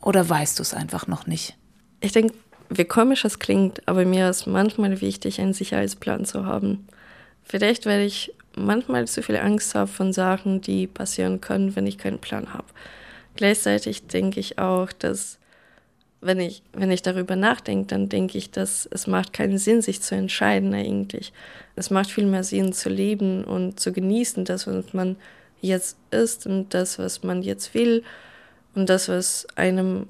Oder 0.00 0.28
weißt 0.28 0.58
du 0.58 0.62
es 0.62 0.74
einfach 0.74 1.06
noch 1.06 1.26
nicht? 1.26 1.56
Ich 2.00 2.12
denke, 2.12 2.34
wie 2.70 2.84
komisch 2.84 3.24
es 3.24 3.38
klingt, 3.38 3.86
aber 3.86 4.04
mir 4.04 4.30
ist 4.30 4.46
manchmal 4.46 5.00
wichtig, 5.00 5.40
einen 5.40 5.52
Sicherheitsplan 5.52 6.24
zu 6.24 6.46
haben. 6.46 6.86
Vielleicht, 7.42 7.84
weil 7.84 8.02
ich 8.02 8.32
manchmal 8.56 9.06
zu 9.08 9.22
viel 9.22 9.36
Angst 9.36 9.74
habe 9.74 9.88
von 9.88 10.12
Sachen, 10.12 10.60
die 10.60 10.86
passieren 10.86 11.40
können, 11.40 11.74
wenn 11.76 11.86
ich 11.86 11.98
keinen 11.98 12.20
Plan 12.20 12.54
habe. 12.54 12.66
Gleichzeitig 13.36 14.06
denke 14.06 14.40
ich 14.40 14.58
auch, 14.58 14.92
dass 14.92 15.39
wenn 16.20 16.38
ich, 16.38 16.62
wenn 16.72 16.90
ich 16.90 17.02
darüber 17.02 17.34
nachdenke, 17.34 17.86
dann 17.86 18.08
denke 18.08 18.36
ich, 18.36 18.50
dass 18.50 18.86
es 18.90 19.06
macht 19.06 19.32
keinen 19.32 19.58
Sinn, 19.58 19.80
sich 19.80 20.02
zu 20.02 20.14
entscheiden 20.14 20.74
eigentlich. 20.74 21.32
Es 21.76 21.90
macht 21.90 22.10
viel 22.10 22.26
mehr 22.26 22.44
Sinn 22.44 22.72
zu 22.72 22.90
leben 22.90 23.44
und 23.44 23.80
zu 23.80 23.92
genießen, 23.92 24.44
das, 24.44 24.66
was 24.66 24.92
man 24.92 25.16
jetzt 25.60 25.96
ist 26.10 26.46
und 26.46 26.74
das, 26.74 26.98
was 26.98 27.22
man 27.22 27.42
jetzt 27.42 27.74
will 27.74 28.02
und 28.74 28.88
das, 28.90 29.08
was 29.08 29.46
einem 29.56 30.06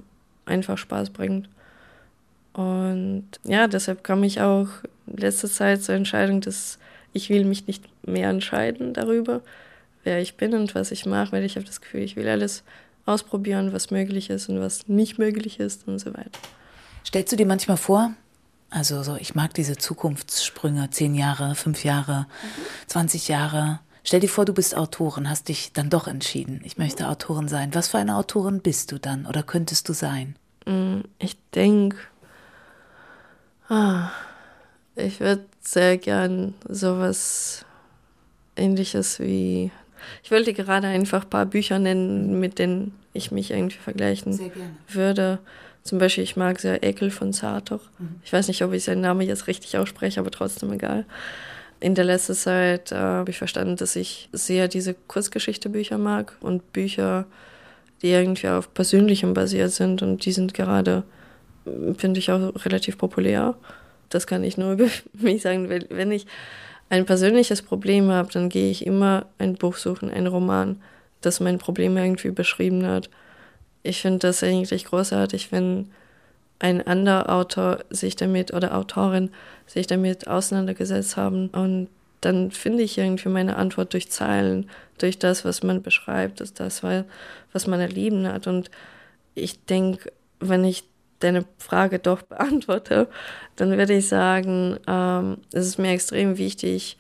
einfach 0.47 0.79
Spaß 0.79 1.11
bringt. 1.11 1.49
Und 2.53 3.27
ja, 3.45 3.69
deshalb 3.69 4.03
kam 4.03 4.25
ich 4.25 4.41
auch 4.41 4.69
letzte 5.07 5.49
Zeit 5.49 5.83
zur 5.83 5.95
Entscheidung, 5.95 6.41
dass 6.41 6.79
ich 7.13 7.31
will 7.31 7.45
mich 7.45 7.67
nicht 7.69 7.85
mehr 8.07 8.31
entscheiden 8.31 8.95
darüber, 8.95 9.43
wer 10.03 10.21
ich 10.21 10.37
bin 10.37 10.55
und 10.55 10.75
was 10.75 10.91
ich 10.91 11.07
mache, 11.07 11.33
weil 11.33 11.45
ich 11.45 11.57
habe 11.57 11.67
das 11.67 11.81
Gefühl, 11.81 12.03
ich 12.03 12.17
will 12.17 12.29
alles 12.29 12.65
ausprobieren, 13.11 13.73
was 13.73 13.91
möglich 13.91 14.31
ist 14.31 14.49
und 14.49 14.61
was 14.61 14.89
nicht 14.89 15.19
möglich 15.19 15.61
ist 15.61 15.87
und 15.87 15.99
so 15.99 16.15
weiter. 16.15 16.31
Stellst 17.05 17.33
du 17.33 17.37
dir 17.37 17.47
manchmal 17.47 17.77
vor, 17.77 18.13
also 18.71 19.03
so, 19.03 19.17
ich 19.17 19.35
mag 19.35 19.53
diese 19.55 19.77
Zukunftssprünge, 19.77 20.91
zehn 20.91 21.15
Jahre, 21.15 21.55
fünf 21.55 21.85
Jahre, 21.85 22.27
mhm. 22.43 22.63
20 22.87 23.29
Jahre. 23.29 23.81
Stell 24.05 24.21
dir 24.21 24.29
vor, 24.29 24.45
du 24.45 24.55
bist 24.55 24.77
Autorin, 24.77 25.29
hast 25.29 25.49
dich 25.49 25.73
dann 25.73 25.91
doch 25.91 26.07
entschieden, 26.07 26.61
ich 26.65 26.79
möchte 26.79 27.09
Autorin 27.09 27.49
sein. 27.49 27.75
Was 27.75 27.89
für 27.89 27.99
eine 27.99 28.17
Autorin 28.17 28.61
bist 28.61 28.93
du 28.93 28.99
dann 28.99 29.27
oder 29.27 29.43
könntest 29.43 29.89
du 29.89 29.93
sein? 29.93 30.37
Mm, 30.67 31.01
ich 31.19 31.37
denke, 31.55 31.99
ah, 33.69 34.11
ich 34.95 35.21
würde 35.21 35.45
sehr 35.61 35.99
gern 35.99 36.55
sowas 36.69 37.65
ähnliches 38.57 39.19
wie 39.21 39.71
ich 40.23 40.31
wollte 40.31 40.53
gerade 40.53 40.87
einfach 40.87 41.25
ein 41.25 41.31
paar 41.31 41.47
Bücher 41.47 41.79
nennen, 41.79 42.41
mit 42.41 42.59
denen 42.59 42.95
ich 43.13 43.31
mich 43.31 43.51
irgendwie 43.51 43.79
vergleichen 43.79 44.39
würde. 44.89 45.39
Zum 45.83 45.99
Beispiel, 45.99 46.25
ich 46.25 46.37
mag 46.37 46.61
sehr 46.61 46.83
Ekel 46.83 47.11
von 47.11 47.33
Sartor. 47.33 47.81
Mhm. 47.99 48.21
Ich 48.25 48.33
weiß 48.33 48.49
nicht, 48.49 48.63
ob 48.63 48.73
ich 48.73 48.85
seinen 48.85 49.01
Namen 49.01 49.23
jetzt 49.23 49.47
richtig 49.47 49.77
ausspreche, 49.79 50.21
aber 50.21 50.31
trotzdem 50.31 50.73
egal. 50.73 51.07
In 51.81 51.95
der 51.95 52.05
letzten 52.05 52.35
Zeit 52.35 52.93
äh, 52.93 52.97
habe 52.97 53.31
ich 53.31 53.39
verstanden, 53.39 53.77
dass 53.77 53.97
ich 53.97 54.29
sehr 54.33 54.69
diese 54.69 54.95
Kurzgeschichte-Bücher 54.95 55.97
mag 55.97 56.37
und 56.41 56.73
Bücher, 56.73 57.25
die 58.03 58.11
irgendwie 58.11 58.49
auf 58.49 58.73
Persönlichem 58.75 59.33
basiert 59.33 59.73
sind 59.73 60.03
und 60.03 60.25
die 60.25 60.33
sind 60.33 60.53
gerade, 60.53 61.05
finde 61.97 62.21
ich, 62.21 62.31
auch 62.31 62.53
relativ 62.65 62.99
populär. 62.99 63.55
Das 64.11 64.27
kann 64.27 64.45
ich 64.45 64.59
nur 64.59 64.73
über 64.75 64.89
mich 65.15 65.43
sagen, 65.43 65.71
wenn 65.71 66.13
ich 66.13 66.27
ein 66.91 67.07
persönliches 67.07 67.63
Problem 67.63 68.11
habe, 68.11 68.31
dann 68.33 68.51
gehe 68.51 68.71
ich 68.71 68.85
immer 68.85 69.27
ein 69.39 69.55
Buch 69.55 69.77
suchen, 69.77 70.11
ein 70.11 70.27
Roman, 70.27 70.77
das 71.21 71.41
mein 71.41 71.59
Problem 71.59 71.97
irgendwie 71.97 72.31
beschrieben 72.31 72.87
hat. 72.87 73.11
Ich 73.83 74.01
finde 74.03 74.21
das 74.21 74.43
eigentlich 74.43 74.85
großartig, 74.85 75.53
wenn 75.53 75.91
ein 76.59 76.87
anderer 76.87 77.31
Autor 77.31 77.79
sich 77.89 78.17
damit 78.17 78.53
oder 78.53 78.77
Autorin 78.77 79.31
sich 79.67 79.87
damit 79.87 80.29
auseinandergesetzt 80.29 81.17
haben 81.17 81.49
und 81.49 81.89
dann 82.21 82.51
finde 82.51 82.83
ich 82.83 82.99
irgendwie 82.99 83.29
meine 83.29 83.57
Antwort 83.57 83.93
durch 83.95 84.11
Zeilen, 84.11 84.69
durch 84.99 85.19
das, 85.19 85.45
was 85.45 85.63
man 85.63 85.83
beschreibt, 85.83 86.41
ist 86.41 86.61
das, 86.61 86.83
was 86.83 87.67
man 87.67 87.81
erleben 87.81 88.29
hat. 88.29 88.47
Und 88.47 88.71
ich 89.35 89.65
denke, 89.65 90.13
wenn 90.39 90.65
ich 90.65 90.85
deine 91.21 91.45
Frage 91.59 91.99
doch 91.99 92.23
beantworte, 92.23 93.09
dann 93.57 93.77
würde 93.77 93.95
ich 93.95 94.09
sagen, 94.09 94.79
ähm, 94.87 95.39
es 95.53 95.67
ist 95.67 95.79
mir 95.79 95.93
extrem 95.93 96.37
wichtig, 96.37 96.99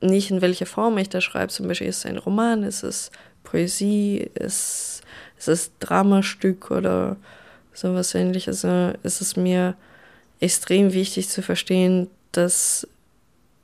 nicht 0.00 0.30
in 0.30 0.42
welcher 0.42 0.66
Form 0.66 0.96
ich 0.98 1.08
das 1.08 1.24
schreibe. 1.24 1.52
Zum 1.52 1.68
Beispiel 1.68 1.88
ist 1.88 1.98
es 1.98 2.06
ein 2.06 2.18
Roman, 2.18 2.62
ist 2.62 2.82
es 2.82 3.10
Poesie, 3.46 4.30
ist, 4.34 5.02
ist 5.38 5.48
es 5.48 5.70
Dramastück 5.80 6.70
oder 6.70 7.16
sowas 7.72 8.14
ähnliches. 8.14 8.64
Also 8.64 8.98
ist 9.02 9.20
es 9.22 9.36
mir 9.36 9.76
extrem 10.40 10.92
wichtig 10.92 11.28
zu 11.28 11.42
verstehen, 11.42 12.08
dass 12.32 12.86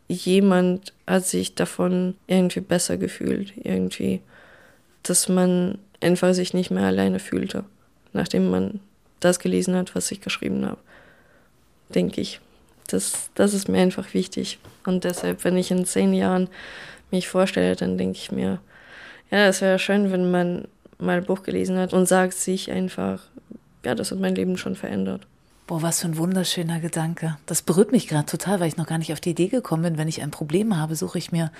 jemand 0.08 0.92
hat 1.06 1.26
sich 1.26 1.54
davon 1.54 2.14
irgendwie 2.26 2.60
besser 2.60 2.96
gefühlt, 2.96 3.52
irgendwie, 3.56 4.20
dass 5.02 5.28
man 5.28 5.78
einfach 6.00 6.32
sich 6.32 6.54
nicht 6.54 6.70
mehr 6.70 6.86
alleine 6.86 7.18
fühlte, 7.18 7.64
nachdem 8.12 8.50
man 8.50 8.80
das 9.20 9.38
gelesen 9.38 9.74
hat, 9.76 9.94
was 9.94 10.10
ich 10.10 10.20
geschrieben 10.20 10.64
habe. 10.64 10.78
Denke 11.94 12.20
ich. 12.20 12.40
Das, 12.88 13.30
das 13.34 13.54
ist 13.54 13.68
mir 13.68 13.80
einfach 13.80 14.12
wichtig. 14.12 14.58
Und 14.84 15.04
deshalb, 15.04 15.44
wenn 15.44 15.56
ich 15.56 15.70
in 15.70 15.86
zehn 15.86 16.12
Jahren 16.12 16.48
mich 17.10 17.28
vorstelle, 17.28 17.76
dann 17.76 17.96
denke 17.96 18.18
ich 18.18 18.32
mir, 18.32 18.60
ja, 19.32 19.46
es 19.48 19.60
wäre 19.60 19.78
schön, 19.78 20.12
wenn 20.12 20.30
man 20.30 20.68
mal 20.98 21.18
ein 21.18 21.24
Buch 21.24 21.42
gelesen 21.42 21.76
hat 21.78 21.92
und 21.92 22.06
sagt 22.06 22.34
sich 22.34 22.70
einfach, 22.70 23.22
ja, 23.84 23.94
das 23.94 24.12
hat 24.12 24.20
mein 24.20 24.36
Leben 24.36 24.56
schon 24.56 24.76
verändert. 24.76 25.26
Boah, 25.66 25.82
was 25.82 26.00
für 26.00 26.08
ein 26.08 26.16
wunderschöner 26.16 26.80
Gedanke. 26.80 27.36
Das 27.46 27.62
berührt 27.62 27.92
mich 27.92 28.06
gerade 28.06 28.26
total, 28.26 28.60
weil 28.60 28.68
ich 28.68 28.76
noch 28.76 28.86
gar 28.86 28.98
nicht 28.98 29.12
auf 29.12 29.20
die 29.20 29.30
Idee 29.30 29.48
gekommen 29.48 29.82
bin. 29.82 29.98
Wenn 29.98 30.08
ich 30.08 30.22
ein 30.22 30.30
Problem 30.30 30.76
habe, 30.76 30.94
suche 30.94 31.18
ich 31.18 31.32
mir 31.32 31.50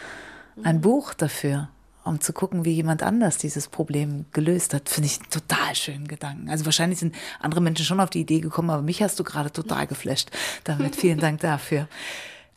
ein 0.63 0.77
mhm. 0.77 0.81
Buch 0.83 1.15
dafür 1.15 1.69
um 2.05 2.21
zu 2.21 2.33
gucken, 2.33 2.65
wie 2.65 2.73
jemand 2.73 3.03
anders 3.03 3.39
dieses 3.39 3.69
Problem 3.69 4.25
gelöst 4.33 4.75
hat, 4.75 4.89
finde 4.89 5.07
ich 5.07 5.21
einen 5.21 5.31
total 5.31 5.75
schönen 5.75 6.09
Gedanken. 6.09 6.51
Also 6.51 6.65
wahrscheinlich 6.65 6.99
sind 6.99 7.15
andere 7.41 7.61
Menschen 7.61 7.85
schon 7.85 8.01
auf 8.01 8.11
die 8.11 8.21
Idee 8.21 8.41
gekommen, 8.41 8.71
aber 8.71 8.83
mich 8.83 9.03
hast 9.03 9.19
du 9.21 9.25
gerade 9.25 9.53
total 9.53 9.87
geflasht. 9.87 10.31
Damit 10.65 10.97
vielen 10.97 11.19
Dank 11.21 11.41
dafür. 11.41 11.89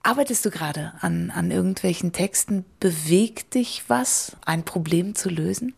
Arbeitest 0.05 0.45
du 0.45 0.51
gerade 0.51 0.91
an, 1.01 1.31
an 1.31 1.49
irgendwelchen 1.49 2.11
Texten? 2.11 2.63
Bewegt 2.79 3.55
dich 3.55 3.85
was, 3.87 4.37
ein 4.45 4.63
Problem 4.63 5.15
zu 5.15 5.29
lösen? 5.29 5.73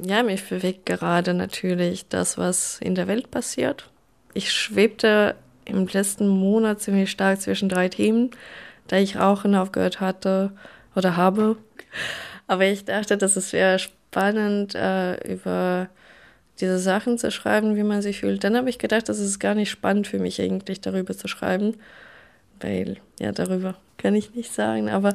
Ja, 0.00 0.24
mich 0.24 0.48
bewegt 0.48 0.86
gerade 0.86 1.34
natürlich 1.34 2.08
das, 2.08 2.36
was 2.36 2.80
in 2.80 2.96
der 2.96 3.06
Welt 3.06 3.30
passiert. 3.30 3.88
Ich 4.32 4.50
schwebte 4.50 5.36
im 5.66 5.86
letzten 5.86 6.26
Monat 6.26 6.80
ziemlich 6.80 7.12
stark 7.12 7.40
zwischen 7.40 7.68
drei 7.68 7.88
Themen, 7.88 8.32
da 8.88 8.96
ich 8.96 9.18
Rauchen 9.18 9.54
aufgehört 9.54 10.00
hatte 10.00 10.50
oder 10.96 11.16
habe. 11.16 11.56
Aber 12.48 12.64
ich 12.64 12.84
dachte, 12.84 13.16
dass 13.16 13.36
es 13.36 13.52
wäre 13.52 13.78
spannend, 13.78 14.74
äh, 14.74 15.14
über 15.32 15.90
diese 16.58 16.80
Sachen 16.80 17.18
zu 17.18 17.30
schreiben, 17.30 17.76
wie 17.76 17.84
man 17.84 18.02
sich 18.02 18.18
fühlt. 18.18 18.42
Dann 18.42 18.56
habe 18.56 18.68
ich 18.68 18.80
gedacht, 18.80 19.08
das 19.08 19.20
ist 19.20 19.38
gar 19.38 19.54
nicht 19.54 19.70
spannend 19.70 20.08
für 20.08 20.18
mich 20.18 20.42
eigentlich, 20.42 20.80
darüber 20.80 21.16
zu 21.16 21.28
schreiben, 21.28 21.76
weil 22.60 22.96
ja, 23.20 23.32
darüber 23.32 23.74
kann 23.98 24.14
ich 24.14 24.34
nicht 24.34 24.52
sagen. 24.52 24.88
Aber 24.88 25.14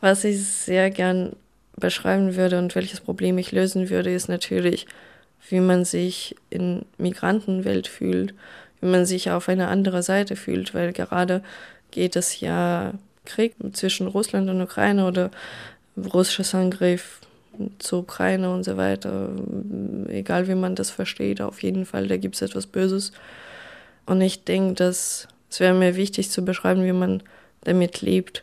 was 0.00 0.24
ich 0.24 0.44
sehr 0.44 0.90
gern 0.90 1.36
beschreiben 1.76 2.36
würde 2.36 2.58
und 2.58 2.74
welches 2.74 3.00
Problem 3.00 3.38
ich 3.38 3.52
lösen 3.52 3.90
würde, 3.90 4.12
ist 4.12 4.28
natürlich, 4.28 4.86
wie 5.48 5.60
man 5.60 5.84
sich 5.84 6.36
in 6.50 6.84
Migrantenwelt 6.98 7.88
fühlt, 7.88 8.34
wie 8.80 8.86
man 8.88 9.06
sich 9.06 9.30
auf 9.30 9.48
eine 9.48 9.68
andere 9.68 10.02
Seite 10.02 10.36
fühlt, 10.36 10.74
weil 10.74 10.92
gerade 10.92 11.42
geht 11.90 12.16
es 12.16 12.40
ja 12.40 12.94
Krieg 13.24 13.54
zwischen 13.72 14.06
Russland 14.06 14.48
und 14.50 14.60
Ukraine 14.60 15.06
oder 15.06 15.30
russisches 15.96 16.54
Angriff 16.54 17.20
zur 17.78 18.00
Ukraine 18.00 18.52
und 18.52 18.64
so 18.64 18.76
weiter, 18.76 19.30
egal 20.08 20.48
wie 20.48 20.56
man 20.56 20.74
das 20.74 20.90
versteht, 20.90 21.40
auf 21.40 21.62
jeden 21.62 21.86
Fall, 21.86 22.08
da 22.08 22.16
gibt 22.16 22.34
es 22.34 22.42
etwas 22.42 22.66
Böses. 22.66 23.12
Und 24.06 24.20
ich 24.20 24.44
denke, 24.44 24.74
dass 24.74 25.28
es 25.54 25.60
wäre 25.60 25.72
mir 25.72 25.94
wichtig 25.94 26.32
zu 26.32 26.44
beschreiben, 26.44 26.84
wie 26.84 26.92
man 26.92 27.22
damit 27.60 28.00
lebt, 28.00 28.42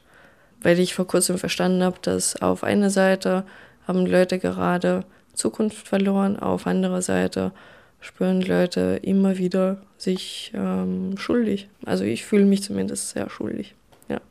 weil 0.62 0.80
ich 0.80 0.94
vor 0.94 1.06
kurzem 1.06 1.38
verstanden 1.38 1.84
habe, 1.84 1.98
dass 2.02 2.42
auf 2.42 2.64
einer 2.64 2.90
Seite 2.90 3.44
haben 3.86 4.06
Leute 4.06 4.40
gerade 4.40 5.04
Zukunft 5.34 5.90
verloren, 5.90 6.40
auf 6.40 6.68
anderer 6.68 7.02
Seite 7.02 7.52
spüren 8.00 8.42
Leute 8.42 9.02
immer 9.04 9.38
wieder 9.38 9.82
sich 9.98 10.54
ähm, 10.56 11.18
schuldig. 11.18 11.68
Also 11.86 12.06
ich 12.06 12.24
fühle 12.24 12.46
mich 12.46 12.64
zumindest 12.64 13.10
sehr 13.10 13.30
schuldig. 13.30 13.76
Ja. 14.08 14.22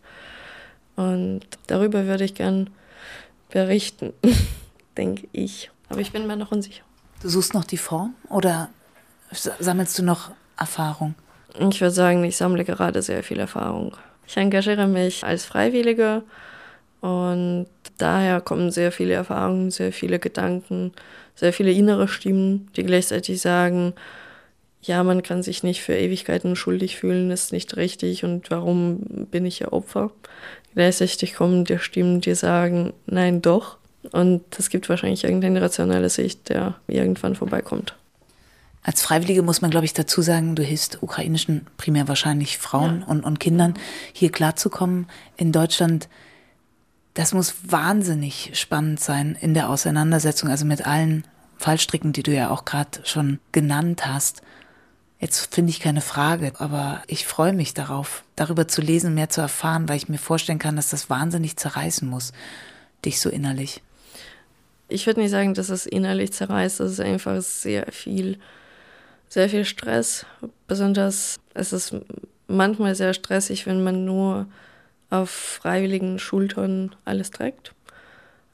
Und 0.96 1.42
darüber 1.66 2.06
würde 2.06 2.24
ich 2.24 2.34
gern 2.34 2.70
berichten, 3.50 4.14
denke 4.96 5.28
ich. 5.32 5.70
Aber 5.90 6.00
ich 6.00 6.12
bin 6.12 6.26
mir 6.26 6.36
noch 6.36 6.50
unsicher. 6.50 6.84
Du 7.20 7.28
suchst 7.28 7.52
noch 7.52 7.64
die 7.64 7.76
Form 7.76 8.14
oder 8.30 8.70
sammelst 9.30 9.98
du 9.98 10.02
noch 10.02 10.30
Erfahrung? 10.56 11.14
Ich 11.58 11.80
würde 11.80 11.90
sagen, 11.90 12.22
ich 12.24 12.36
sammle 12.36 12.64
gerade 12.64 13.02
sehr 13.02 13.22
viel 13.22 13.40
Erfahrung. 13.40 13.96
Ich 14.26 14.36
engagiere 14.36 14.86
mich 14.86 15.24
als 15.24 15.44
Freiwillige 15.44 16.22
und 17.00 17.66
daher 17.98 18.40
kommen 18.40 18.70
sehr 18.70 18.92
viele 18.92 19.14
Erfahrungen, 19.14 19.70
sehr 19.70 19.92
viele 19.92 20.18
Gedanken, 20.18 20.92
sehr 21.34 21.52
viele 21.52 21.72
innere 21.72 22.06
Stimmen, 22.06 22.68
die 22.76 22.84
gleichzeitig 22.84 23.40
sagen, 23.40 23.94
ja, 24.82 25.02
man 25.04 25.22
kann 25.22 25.42
sich 25.42 25.62
nicht 25.62 25.82
für 25.82 25.94
Ewigkeiten 25.94 26.56
schuldig 26.56 26.96
fühlen, 26.96 27.30
ist 27.30 27.52
nicht 27.52 27.76
richtig 27.76 28.24
und 28.24 28.50
warum 28.50 29.26
bin 29.30 29.44
ich 29.44 29.58
ja 29.58 29.72
Opfer? 29.72 30.10
Gleichzeitig 30.74 31.34
kommen 31.34 31.64
die 31.64 31.78
Stimmen, 31.78 32.20
die 32.20 32.34
sagen, 32.34 32.92
nein, 33.06 33.42
doch. 33.42 33.76
Und 34.12 34.42
es 34.58 34.70
gibt 34.70 34.88
wahrscheinlich 34.88 35.24
irgendeine 35.24 35.60
rationale 35.60 36.08
Sicht, 36.08 36.48
der 36.48 36.76
irgendwann 36.86 37.34
vorbeikommt. 37.34 37.94
Als 38.90 39.02
Freiwillige 39.02 39.42
muss 39.42 39.60
man, 39.60 39.70
glaube 39.70 39.86
ich, 39.86 39.92
dazu 39.92 40.20
sagen, 40.20 40.56
du 40.56 40.64
hilfst 40.64 41.00
ukrainischen, 41.00 41.64
primär 41.76 42.08
wahrscheinlich 42.08 42.58
Frauen 42.58 43.02
ja. 43.02 43.06
und, 43.06 43.22
und 43.22 43.38
Kindern, 43.38 43.74
hier 44.12 44.32
klarzukommen. 44.32 45.06
In 45.36 45.52
Deutschland, 45.52 46.08
das 47.14 47.32
muss 47.32 47.54
wahnsinnig 47.62 48.50
spannend 48.54 48.98
sein 48.98 49.38
in 49.40 49.54
der 49.54 49.68
Auseinandersetzung, 49.70 50.50
also 50.50 50.64
mit 50.64 50.88
allen 50.88 51.22
Fallstricken, 51.56 52.12
die 52.12 52.24
du 52.24 52.34
ja 52.34 52.50
auch 52.50 52.64
gerade 52.64 52.98
schon 53.04 53.38
genannt 53.52 54.06
hast. 54.06 54.42
Jetzt 55.20 55.54
finde 55.54 55.70
ich 55.70 55.78
keine 55.78 56.00
Frage, 56.00 56.54
aber 56.58 57.04
ich 57.06 57.26
freue 57.26 57.52
mich 57.52 57.74
darauf, 57.74 58.24
darüber 58.34 58.66
zu 58.66 58.80
lesen, 58.80 59.14
mehr 59.14 59.28
zu 59.28 59.40
erfahren, 59.40 59.88
weil 59.88 59.98
ich 59.98 60.08
mir 60.08 60.18
vorstellen 60.18 60.58
kann, 60.58 60.74
dass 60.74 60.90
das 60.90 61.08
wahnsinnig 61.08 61.56
zerreißen 61.56 62.08
muss, 62.08 62.32
dich 63.04 63.20
so 63.20 63.30
innerlich. 63.30 63.82
Ich 64.88 65.06
würde 65.06 65.20
nicht 65.20 65.30
sagen, 65.30 65.54
dass 65.54 65.68
es 65.68 65.86
innerlich 65.86 66.32
zerreißt, 66.32 66.80
es 66.80 66.94
ist 66.94 67.00
einfach 67.00 67.40
sehr 67.40 67.86
viel, 67.92 68.40
sehr 69.30 69.48
viel 69.48 69.64
Stress. 69.64 70.26
Besonders 70.66 71.40
es 71.54 71.72
ist 71.72 71.94
manchmal 72.48 72.94
sehr 72.94 73.14
stressig, 73.14 73.66
wenn 73.66 73.82
man 73.82 74.04
nur 74.04 74.46
auf 75.08 75.30
freiwilligen 75.30 76.18
Schultern 76.18 76.94
alles 77.06 77.30
trägt. 77.30 77.72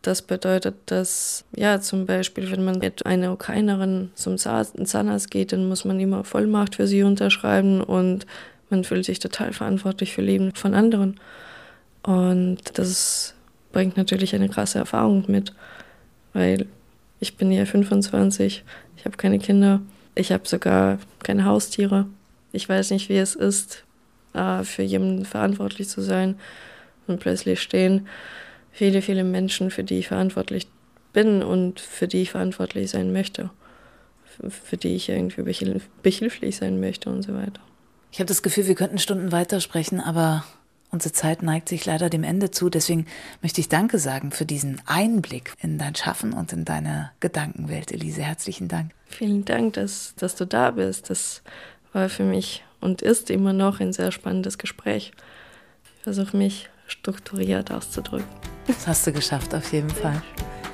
Das 0.02 0.22
bedeutet, 0.22 0.76
dass, 0.86 1.44
ja, 1.56 1.80
zum 1.80 2.06
Beispiel, 2.06 2.52
wenn 2.52 2.64
man 2.64 2.78
mit 2.78 3.04
einer 3.04 3.32
Ukrainerin 3.32 4.10
zum 4.14 4.38
Zahnarzt 4.38 5.30
geht, 5.32 5.52
dann 5.52 5.68
muss 5.68 5.84
man 5.84 5.98
immer 5.98 6.22
Vollmacht 6.22 6.76
für 6.76 6.86
sie 6.86 7.02
unterschreiben 7.02 7.80
und 7.80 8.24
man 8.70 8.84
fühlt 8.84 9.04
sich 9.04 9.18
total 9.18 9.52
verantwortlich 9.52 10.12
für 10.12 10.22
Leben 10.22 10.54
von 10.54 10.74
anderen. 10.74 11.18
Und 12.02 12.58
das 12.74 13.34
bringt 13.72 13.96
natürlich 13.96 14.34
eine 14.34 14.48
krasse 14.48 14.78
Erfahrung 14.78 15.24
mit, 15.26 15.52
weil 16.34 16.66
ich 17.18 17.36
bin 17.36 17.50
ja 17.50 17.64
25, 17.64 18.64
ich 18.96 19.04
habe 19.04 19.16
keine 19.16 19.40
Kinder, 19.40 19.80
ich 20.16 20.32
habe 20.32 20.48
sogar 20.48 20.98
keine 21.22 21.44
Haustiere. 21.44 22.06
Ich 22.52 22.68
weiß 22.68 22.90
nicht, 22.90 23.08
wie 23.08 23.18
es 23.18 23.36
ist, 23.36 23.84
äh, 24.32 24.64
für 24.64 24.82
jemanden 24.82 25.24
verantwortlich 25.24 25.88
zu 25.88 26.00
sein 26.00 26.36
und 27.06 27.20
plötzlich 27.20 27.60
stehen 27.60 28.08
viele, 28.72 29.02
viele 29.02 29.24
Menschen, 29.24 29.70
für 29.70 29.84
die 29.84 29.98
ich 29.98 30.08
verantwortlich 30.08 30.66
bin 31.12 31.42
und 31.42 31.80
für 31.80 32.08
die 32.08 32.22
ich 32.22 32.30
verantwortlich 32.30 32.90
sein 32.90 33.12
möchte, 33.12 33.50
für 34.48 34.76
die 34.76 34.96
ich 34.96 35.08
irgendwie 35.08 35.80
behilflich 36.02 36.56
sein 36.56 36.80
möchte 36.80 37.10
und 37.10 37.22
so 37.22 37.34
weiter. 37.34 37.60
Ich 38.12 38.18
habe 38.18 38.28
das 38.28 38.42
Gefühl, 38.42 38.66
wir 38.66 38.74
könnten 38.74 38.98
Stunden 38.98 39.32
weitersprechen, 39.32 40.00
aber 40.00 40.44
unsere 40.90 41.12
Zeit 41.12 41.42
neigt 41.42 41.68
sich 41.68 41.84
leider 41.86 42.10
dem 42.10 42.24
Ende 42.24 42.50
zu. 42.50 42.70
Deswegen 42.70 43.06
möchte 43.42 43.60
ich 43.60 43.68
Danke 43.68 43.98
sagen 43.98 44.30
für 44.30 44.46
diesen 44.46 44.80
Einblick 44.86 45.54
in 45.60 45.78
dein 45.78 45.94
Schaffen 45.94 46.32
und 46.32 46.52
in 46.52 46.64
deine 46.64 47.10
Gedankenwelt, 47.20 47.92
Elise. 47.92 48.22
Herzlichen 48.22 48.68
Dank. 48.68 48.92
Vielen 49.06 49.44
Dank, 49.44 49.74
dass, 49.74 50.14
dass 50.16 50.36
du 50.36 50.46
da 50.46 50.70
bist. 50.72 51.10
Das 51.10 51.42
war 51.92 52.08
für 52.08 52.24
mich 52.24 52.64
und 52.80 53.02
ist 53.02 53.30
immer 53.30 53.52
noch 53.52 53.80
ein 53.80 53.92
sehr 53.92 54.12
spannendes 54.12 54.58
Gespräch. 54.58 55.12
Ich 55.96 56.02
versuche 56.02 56.36
mich 56.36 56.68
strukturiert 56.86 57.70
auszudrücken. 57.70 58.28
Das 58.66 58.86
hast 58.86 59.06
du 59.06 59.12
geschafft, 59.12 59.54
auf 59.54 59.72
jeden 59.72 59.90
Fall. 59.90 60.22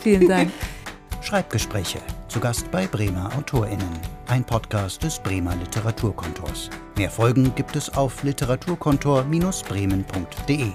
Vielen 0.00 0.28
Dank. 0.28 0.52
Schreibgespräche. 1.22 1.98
Zu 2.28 2.40
Gast 2.40 2.70
bei 2.70 2.86
Bremer 2.86 3.30
AutorInnen. 3.36 3.88
Ein 4.26 4.44
Podcast 4.44 5.02
des 5.02 5.18
Bremer 5.20 5.54
Literaturkontors. 5.56 6.70
Mehr 6.96 7.10
Folgen 7.10 7.54
gibt 7.54 7.76
es 7.76 7.94
auf 7.94 8.22
literaturkontor-bremen.de. 8.22 10.72